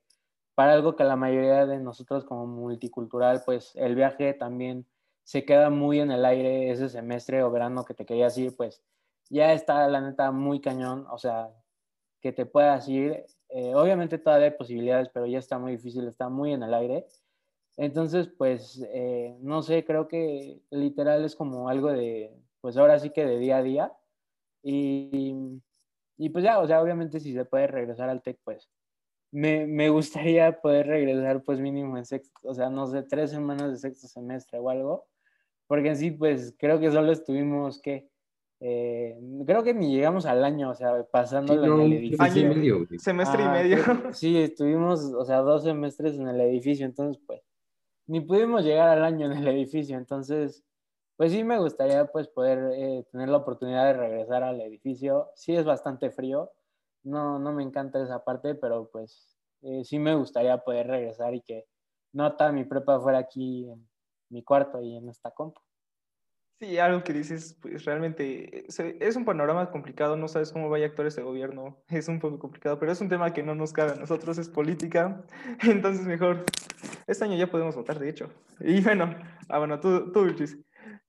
para 0.54 0.72
algo 0.72 0.96
que 0.96 1.04
la 1.04 1.16
mayoría 1.16 1.66
de 1.66 1.78
nosotros 1.78 2.24
como 2.24 2.46
multicultural, 2.46 3.42
pues 3.44 3.74
el 3.76 3.94
viaje 3.94 4.34
también 4.34 4.86
se 5.24 5.44
queda 5.44 5.70
muy 5.70 6.00
en 6.00 6.10
el 6.10 6.24
aire 6.24 6.70
ese 6.70 6.88
semestre 6.88 7.42
o 7.42 7.50
verano 7.50 7.84
que 7.84 7.94
te 7.94 8.06
querías 8.06 8.36
ir, 8.38 8.54
pues 8.56 8.82
ya 9.30 9.52
está 9.52 9.88
la 9.88 10.00
neta 10.00 10.30
muy 10.30 10.60
cañón, 10.60 11.06
o 11.10 11.18
sea, 11.18 11.50
que 12.20 12.32
te 12.32 12.46
puedas 12.46 12.88
ir. 12.88 13.24
Eh, 13.48 13.74
obviamente 13.74 14.18
todavía 14.18 14.48
hay 14.48 14.52
posibilidades, 14.52 15.08
pero 15.12 15.26
ya 15.26 15.38
está 15.38 15.58
muy 15.58 15.72
difícil, 15.72 16.06
está 16.06 16.28
muy 16.28 16.52
en 16.52 16.62
el 16.62 16.74
aire. 16.74 17.06
Entonces, 17.76 18.28
pues, 18.28 18.84
eh, 18.92 19.36
no 19.40 19.62
sé, 19.62 19.84
creo 19.84 20.08
que 20.08 20.60
literal 20.70 21.24
es 21.24 21.34
como 21.34 21.68
algo 21.68 21.90
de, 21.90 22.32
pues 22.60 22.76
ahora 22.76 22.98
sí 22.98 23.10
que 23.10 23.26
de 23.26 23.38
día 23.38 23.58
a 23.58 23.62
día. 23.62 23.92
Y, 24.62 25.60
y 26.16 26.28
pues 26.30 26.44
ya, 26.44 26.60
o 26.60 26.66
sea, 26.66 26.82
obviamente 26.82 27.20
si 27.20 27.32
se 27.32 27.44
puede 27.44 27.66
regresar 27.66 28.08
al 28.08 28.22
TEC, 28.22 28.38
pues 28.44 28.70
me, 29.34 29.66
me, 29.66 29.88
gustaría 29.88 30.60
poder 30.60 30.86
regresar 30.86 31.42
pues 31.42 31.58
mínimo 31.58 31.98
en 31.98 32.04
sexto, 32.06 32.32
o 32.44 32.54
sea, 32.54 32.70
no 32.70 32.86
sé, 32.86 33.02
tres 33.02 33.30
semanas 33.32 33.72
de 33.72 33.78
sexto 33.78 34.06
semestre 34.06 34.60
o 34.60 34.70
algo, 34.70 35.08
porque 35.66 35.88
en 35.88 35.96
sí, 35.96 36.12
pues 36.12 36.54
creo 36.56 36.78
que 36.78 36.92
solo 36.92 37.10
estuvimos, 37.10 37.82
¿qué? 37.82 38.08
Eh, 38.60 39.18
creo 39.44 39.64
que 39.64 39.74
ni 39.74 39.92
llegamos 39.92 40.24
al 40.24 40.44
año, 40.44 40.70
o 40.70 40.74
sea, 40.74 41.04
pasando 41.10 41.52
Sí, 41.52 41.58
no, 41.58 41.74
en 41.74 41.80
el 41.80 41.92
edificio. 41.94 42.24
año 42.24 42.40
y 42.40 42.54
medio. 42.54 42.86
Semestre 42.98 43.42
Ah, 43.42 43.46
y 43.46 43.62
medio. 43.68 43.82
creo- 43.84 44.12
Sí, 44.14 44.38
estuvimos, 44.38 45.00
o 45.12 45.24
sea, 45.24 45.38
dos 45.38 45.64
semestres 45.64 46.16
en 46.16 46.28
el 46.28 46.40
edificio, 46.40 46.86
entonces, 46.86 47.20
pues, 47.26 47.42
ni 48.06 48.20
pudimos 48.20 48.64
llegar 48.64 48.88
al 48.88 49.04
año 49.04 49.26
en 49.26 49.32
el 49.38 49.48
edificio, 49.48 49.98
entonces, 49.98 50.62
pues 51.16 51.32
sí 51.32 51.42
me 51.42 51.58
gustaría, 51.58 52.06
pues, 52.06 52.28
poder 52.28 52.70
eh, 52.72 53.04
tener 53.10 53.28
la 53.28 53.38
oportunidad 53.38 53.86
de 53.86 53.94
regresar 53.94 54.44
al 54.44 54.60
edificio. 54.60 55.30
Sí 55.34 55.56
es 55.56 55.64
bastante 55.64 56.10
frío, 56.10 56.52
no, 57.04 57.38
no 57.38 57.52
me 57.52 57.62
encanta 57.62 58.02
esa 58.02 58.24
parte, 58.24 58.54
pero 58.54 58.90
pues 58.90 59.38
eh, 59.62 59.84
sí 59.84 59.98
me 59.98 60.14
gustaría 60.14 60.58
poder 60.58 60.88
regresar 60.88 61.34
y 61.34 61.42
que 61.42 61.66
no 62.12 62.36
toda 62.36 62.52
mi 62.52 62.64
prepa 62.64 63.00
fuera 63.00 63.18
aquí 63.18 63.68
en 63.70 63.88
mi 64.30 64.42
cuarto 64.42 64.80
y 64.82 64.96
en 64.96 65.08
esta 65.08 65.30
compu. 65.30 65.60
Sí, 66.60 66.78
algo 66.78 67.02
que 67.02 67.12
dices, 67.12 67.58
pues 67.60 67.84
realmente 67.84 68.64
se- 68.68 68.96
es 69.00 69.16
un 69.16 69.24
panorama 69.24 69.70
complicado, 69.70 70.16
no 70.16 70.28
sabes 70.28 70.52
cómo 70.52 70.68
vaya 70.70 70.86
a 70.86 70.88
actuar 70.88 71.08
este 71.08 71.20
gobierno, 71.22 71.82
es 71.88 72.08
un 72.08 72.20
poco 72.20 72.38
complicado, 72.38 72.78
pero 72.78 72.92
es 72.92 73.00
un 73.00 73.08
tema 73.08 73.32
que 73.32 73.42
no 73.42 73.54
nos 73.54 73.72
cabe 73.72 73.92
a 73.92 73.96
nosotros, 73.96 74.38
es 74.38 74.48
política, 74.48 75.24
entonces 75.62 76.06
mejor, 76.06 76.44
este 77.06 77.24
año 77.24 77.36
ya 77.36 77.50
podemos 77.50 77.74
votar, 77.74 77.98
de 77.98 78.08
hecho. 78.08 78.30
Y 78.60 78.80
bueno, 78.82 79.14
ah, 79.48 79.58
bueno, 79.58 79.80
tú, 79.80 80.12
tú 80.12 80.24
Vilchis. 80.24 80.56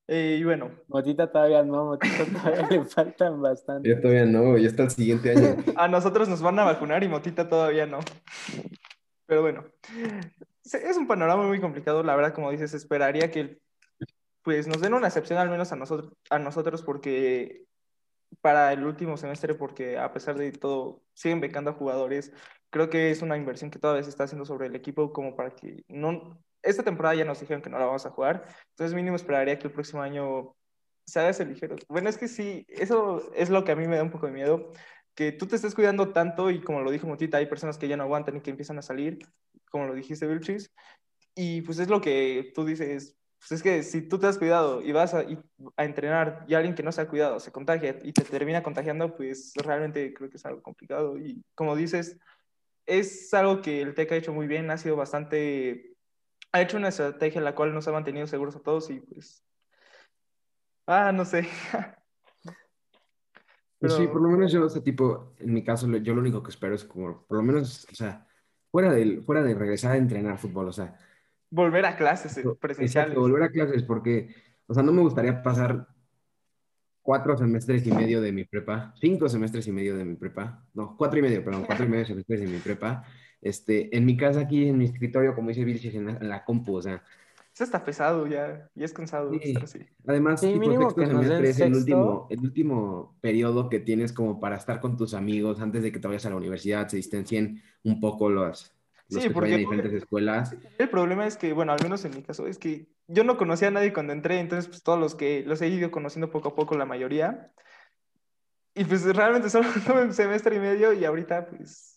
Eh, 0.07 0.37
y 0.39 0.43
bueno, 0.43 0.71
Motita 0.87 1.31
todavía 1.31 1.63
no, 1.63 1.85
Motita 1.85 2.25
todavía 2.25 2.67
le 2.69 2.85
faltan 2.85 3.41
bastante. 3.41 3.89
Yo 3.89 3.99
todavía 3.99 4.25
no, 4.25 4.57
ya 4.57 4.67
está 4.67 4.83
el 4.83 4.91
siguiente 4.91 5.31
año. 5.31 5.55
a 5.75 5.87
nosotros 5.87 6.29
nos 6.29 6.41
van 6.41 6.59
a 6.59 6.63
vacunar 6.63 7.03
y 7.03 7.07
Motita 7.07 7.47
todavía 7.47 7.85
no. 7.85 7.99
Pero 9.25 9.41
bueno, 9.41 9.65
es 10.63 10.97
un 10.97 11.07
panorama 11.07 11.47
muy 11.47 11.59
complicado, 11.59 12.03
la 12.03 12.15
verdad, 12.15 12.33
como 12.33 12.51
dices, 12.51 12.73
esperaría 12.73 13.31
que 13.31 13.59
pues 14.43 14.67
nos 14.67 14.79
den 14.79 14.93
una 14.93 15.07
excepción 15.07 15.39
al 15.39 15.49
menos 15.49 15.71
a 15.71 15.75
nosotros, 15.75 16.13
a 16.29 16.37
nosotros 16.37 16.83
porque 16.83 17.65
para 18.41 18.71
el 18.73 18.85
último 18.85 19.17
semestre, 19.17 19.55
porque 19.55 19.97
a 19.97 20.13
pesar 20.13 20.37
de 20.37 20.51
todo, 20.51 21.01
siguen 21.13 21.41
becando 21.41 21.71
a 21.71 21.73
jugadores. 21.73 22.31
Creo 22.69 22.89
que 22.89 23.09
es 23.09 23.23
una 23.23 23.37
inversión 23.37 23.71
que 23.71 23.79
todavía 23.79 24.03
se 24.03 24.09
está 24.09 24.25
haciendo 24.25 24.45
sobre 24.45 24.67
el 24.67 24.75
equipo 24.75 25.13
como 25.13 25.35
para 25.35 25.51
que 25.51 25.83
no... 25.87 26.39
Esta 26.65 26.83
temporada 26.83 27.15
ya 27.15 27.25
nos 27.25 27.39
dijeron 27.39 27.61
que 27.61 27.69
no 27.69 27.79
la 27.79 27.85
vamos 27.85 28.05
a 28.05 28.11
jugar, 28.11 28.45
entonces 28.71 28.95
mínimo 28.95 29.15
esperaría 29.15 29.57
que 29.59 29.67
el 29.67 29.73
próximo 29.73 30.01
año 30.01 30.55
se 31.05 31.19
haga 31.19 31.29
ese 31.29 31.45
ligero. 31.45 31.75
Bueno, 31.87 32.09
es 32.09 32.17
que 32.17 32.27
sí, 32.27 32.65
eso 32.67 33.31
es 33.35 33.49
lo 33.49 33.63
que 33.63 33.71
a 33.71 33.75
mí 33.75 33.87
me 33.87 33.97
da 33.97 34.03
un 34.03 34.11
poco 34.11 34.25
de 34.27 34.33
miedo, 34.33 34.71
que 35.15 35.31
tú 35.31 35.47
te 35.47 35.55
estés 35.55 35.75
cuidando 35.75 36.11
tanto 36.11 36.49
y 36.51 36.61
como 36.61 36.81
lo 36.81 36.91
dijo 36.91 37.07
Motita, 37.07 37.37
hay 37.37 37.45
personas 37.45 37.77
que 37.77 37.87
ya 37.87 37.97
no 37.97 38.03
aguantan 38.03 38.37
y 38.37 38.41
que 38.41 38.49
empiezan 38.49 38.77
a 38.79 38.81
salir, 38.81 39.19
como 39.69 39.85
lo 39.85 39.93
dijiste, 39.93 40.27
Vilchis, 40.27 40.71
y 41.35 41.61
pues 41.61 41.79
es 41.79 41.89
lo 41.89 42.01
que 42.01 42.51
tú 42.55 42.65
dices, 42.65 43.17
pues 43.39 43.51
es 43.51 43.63
que 43.63 43.83
si 43.83 44.01
tú 44.07 44.17
te 44.19 44.27
has 44.27 44.37
cuidado 44.37 44.81
y 44.81 44.91
vas 44.91 45.13
a, 45.13 45.23
y- 45.23 45.37
a 45.77 45.85
entrenar 45.85 46.45
y 46.47 46.55
alguien 46.55 46.75
que 46.75 46.83
no 46.83 46.91
se 46.91 47.01
ha 47.01 47.07
cuidado 47.09 47.39
se 47.39 47.51
contagia 47.51 47.97
y 48.03 48.13
te 48.13 48.23
termina 48.23 48.63
contagiando, 48.63 49.15
pues 49.15 49.53
realmente 49.55 50.13
creo 50.13 50.29
que 50.29 50.37
es 50.37 50.45
algo 50.45 50.61
complicado. 50.61 51.17
Y 51.19 51.43
como 51.55 51.75
dices, 51.75 52.17
es 52.85 53.33
algo 53.33 53.61
que 53.61 53.81
el 53.81 53.93
TEC 53.95 54.11
ha 54.13 54.15
hecho 54.17 54.33
muy 54.33 54.47
bien, 54.47 54.69
ha 54.71 54.77
sido 54.77 54.95
bastante, 54.95 55.94
ha 56.55 56.61
hecho 56.61 56.77
una 56.77 56.87
estrategia 56.87 57.39
en 57.39 57.43
la 57.43 57.53
cual 57.53 57.73
nos 57.73 57.85
ha 57.89 57.91
mantenido 57.91 58.25
seguros 58.27 58.55
a 58.55 58.61
todos 58.61 58.89
y 58.89 59.01
pues, 59.01 59.43
ah, 60.87 61.11
no 61.11 61.25
sé. 61.25 61.47
Pues 63.77 63.91
sí, 63.93 63.99
Pero- 64.03 64.13
por 64.13 64.21
lo 64.21 64.29
menos 64.29 64.51
yo, 64.53 64.65
este 64.65 64.79
tipo, 64.79 65.33
en 65.37 65.53
mi 65.53 65.61
caso, 65.61 65.85
yo 65.97 66.15
lo 66.15 66.21
único 66.21 66.41
que 66.41 66.49
espero 66.49 66.73
es 66.73 66.85
como, 66.85 67.25
por 67.27 67.37
lo 67.37 67.43
menos, 67.43 67.85
o 67.91 67.93
sea, 67.93 68.25
fuera 68.71 68.91
de, 68.93 69.21
fuera 69.21 69.43
de 69.43 69.53
regresar 69.53 69.91
a 69.91 69.97
entrenar 69.97 70.37
fútbol, 70.37 70.69
o 70.69 70.71
sea, 70.71 70.97
Volver 71.51 71.85
a 71.85 71.97
clases 71.97 72.37
eh, 72.37 72.43
presenciales. 72.59 73.11
exacto, 73.11 73.19
volver 73.19 73.43
a 73.43 73.49
clases, 73.51 73.83
porque, 73.83 74.33
o 74.65 74.73
sea, 74.73 74.81
no 74.81 74.93
me 74.93 75.01
gustaría 75.01 75.43
pasar 75.43 75.87
cuatro 77.01 77.37
semestres 77.37 77.85
y 77.85 77.91
medio 77.91 78.21
de 78.21 78.31
mi 78.31 78.45
prepa, 78.45 78.93
cinco 78.99 79.27
semestres 79.27 79.67
y 79.67 79.73
medio 79.73 79.97
de 79.97 80.05
mi 80.05 80.15
prepa, 80.15 80.65
no, 80.73 80.95
cuatro 80.97 81.19
y 81.19 81.21
medio, 81.21 81.43
perdón, 81.43 81.65
cuatro 81.65 81.85
y 81.85 81.89
medio 81.89 82.05
semestres 82.05 82.39
de 82.39 82.47
mi 82.47 82.59
prepa, 82.59 83.03
este, 83.47 83.95
en 83.95 84.05
mi 84.05 84.17
casa 84.17 84.41
aquí, 84.41 84.67
en 84.67 84.77
mi 84.77 84.85
escritorio, 84.85 85.35
como 85.35 85.49
dice 85.49 85.63
Vilchis, 85.63 85.95
en 85.95 86.05
la, 86.07 86.11
en 86.13 86.29
la 86.29 86.43
compu, 86.43 86.75
o 86.77 86.81
sea, 86.81 87.03
Eso 87.53 87.63
está 87.63 87.83
pesado 87.85 88.27
ya, 88.27 88.69
y 88.75 88.83
es 88.83 88.91
cansado 88.91 89.31
Sí. 89.31 89.39
estar 89.43 89.63
así. 89.63 89.79
Además, 90.05 90.41
Sí, 90.41 90.51
tipo, 90.59 90.93
que 90.93 91.05
semestre 91.05 91.49
es 91.49 91.59
el 91.61 91.73
último, 91.75 92.27
el 92.29 92.39
último 92.41 93.15
periodo 93.21 93.69
que 93.69 93.79
tienes 93.79 94.11
como 94.11 94.39
para 94.41 94.57
estar 94.57 94.81
con 94.81 94.97
tus 94.97 95.13
amigos 95.13 95.61
antes 95.61 95.81
de 95.83 95.91
que 95.91 95.99
te 95.99 96.07
vayas 96.07 96.25
a 96.25 96.31
la 96.31 96.35
universidad, 96.35 96.87
se 96.89 96.97
distancien 96.97 97.61
un 97.83 98.01
poco 98.01 98.29
los, 98.29 98.73
los 99.09 99.21
Sí, 99.23 99.29
que 99.29 99.33
porque- 99.33 99.51
vayan 99.51 99.59
a 99.59 99.69
diferentes 99.69 99.93
escuelas. 99.93 100.53
El 100.77 100.89
problema 100.89 101.25
es 101.27 101.37
que, 101.37 101.53
bueno, 101.53 101.71
al 101.71 101.81
menos 101.81 102.03
en 102.03 102.13
mi 102.15 102.23
caso, 102.23 102.45
es 102.47 102.57
que 102.57 102.87
yo 103.07 103.23
no 103.23 103.37
conocía 103.37 103.69
a 103.69 103.71
nadie 103.71 103.93
cuando 103.93 104.11
entré, 104.11 104.39
entonces 104.39 104.67
pues 104.67 104.83
todos 104.83 104.99
los 104.99 105.15
que 105.15 105.43
los 105.45 105.61
he 105.61 105.69
ido 105.69 105.91
conociendo 105.91 106.31
poco 106.31 106.49
a 106.49 106.55
poco, 106.55 106.75
la 106.77 106.85
mayoría. 106.85 107.51
Y 108.73 108.83
pues 108.83 109.05
realmente 109.15 109.49
solo 109.49 109.69
un 110.03 110.13
semestre 110.13 110.57
y 110.57 110.59
medio 110.59 110.91
y 110.91 111.05
ahorita 111.05 111.47
pues 111.47 111.94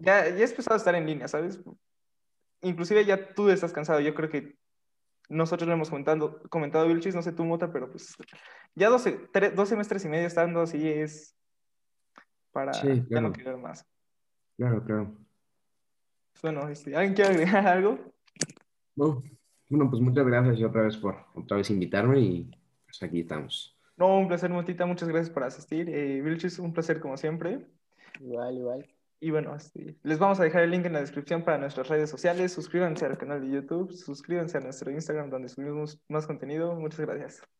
ya, 0.00 0.28
ya 0.28 0.36
he 0.44 0.48
empezado 0.48 0.74
a 0.74 0.78
estar 0.78 0.94
en 0.94 1.06
línea, 1.06 1.28
¿sabes? 1.28 1.60
Inclusive 2.62 3.04
ya 3.04 3.34
tú 3.34 3.48
estás 3.50 3.72
cansado, 3.72 4.00
yo 4.00 4.14
creo 4.14 4.28
que 4.28 4.56
nosotros 5.28 5.68
lo 5.68 5.74
hemos 5.74 5.90
comentado, 5.90 6.40
comentado 6.48 6.86
Vilchis, 6.88 7.14
no 7.14 7.22
sé 7.22 7.32
tú, 7.32 7.44
Mota, 7.44 7.72
pero 7.72 7.90
pues 7.90 8.14
ya 8.74 8.88
dos, 8.88 9.02
se- 9.02 9.28
tre- 9.30 9.52
dos 9.52 9.68
semestres 9.68 10.04
y 10.04 10.08
medio 10.08 10.26
estando 10.26 10.62
así 10.62 10.88
es 10.88 11.34
para 12.50 12.72
Sí, 12.72 12.88
ya 12.88 13.20
no 13.20 13.30
claro. 13.30 13.32
querer 13.32 13.56
más. 13.58 13.86
Claro, 14.56 14.82
claro. 14.84 15.16
Bueno, 16.42 16.68
este, 16.68 16.96
¿alguien 16.96 17.14
quiere 17.14 17.30
agregar 17.30 17.66
algo? 17.66 17.98
No, 18.96 19.22
bueno, 19.68 19.90
pues 19.90 20.00
muchas 20.02 20.26
gracias 20.26 20.58
y 20.58 20.64
otra 20.64 20.82
vez 20.82 20.96
por 20.96 21.16
otra 21.34 21.56
vez 21.58 21.70
invitarme 21.70 22.18
y 22.20 22.50
pues 22.86 23.02
aquí 23.02 23.20
estamos. 23.20 23.76
No, 23.96 24.18
un 24.18 24.28
placer, 24.28 24.48
Motita. 24.50 24.86
Muchas 24.86 25.08
gracias 25.08 25.30
por 25.30 25.42
asistir. 25.44 25.88
Eh, 25.90 26.20
Vilchis, 26.22 26.58
un 26.58 26.72
placer 26.72 27.00
como 27.00 27.16
siempre. 27.16 27.66
Igual, 28.20 28.56
igual. 28.56 28.86
Y 29.20 29.30
bueno, 29.30 29.56
les 30.02 30.18
vamos 30.18 30.38
a 30.38 30.44
dejar 30.44 30.62
el 30.62 30.70
link 30.70 30.86
en 30.86 30.92
la 30.92 31.00
descripción 31.00 31.42
para 31.44 31.58
nuestras 31.58 31.88
redes 31.88 32.08
sociales. 32.08 32.52
Suscríbanse 32.52 33.04
al 33.04 33.18
canal 33.18 33.40
de 33.40 33.50
YouTube, 33.50 33.92
suscríbanse 33.92 34.58
a 34.58 34.60
nuestro 34.60 34.90
Instagram 34.92 35.30
donde 35.30 35.48
subimos 35.48 36.00
más 36.08 36.26
contenido. 36.26 36.74
Muchas 36.76 37.00
gracias. 37.00 37.57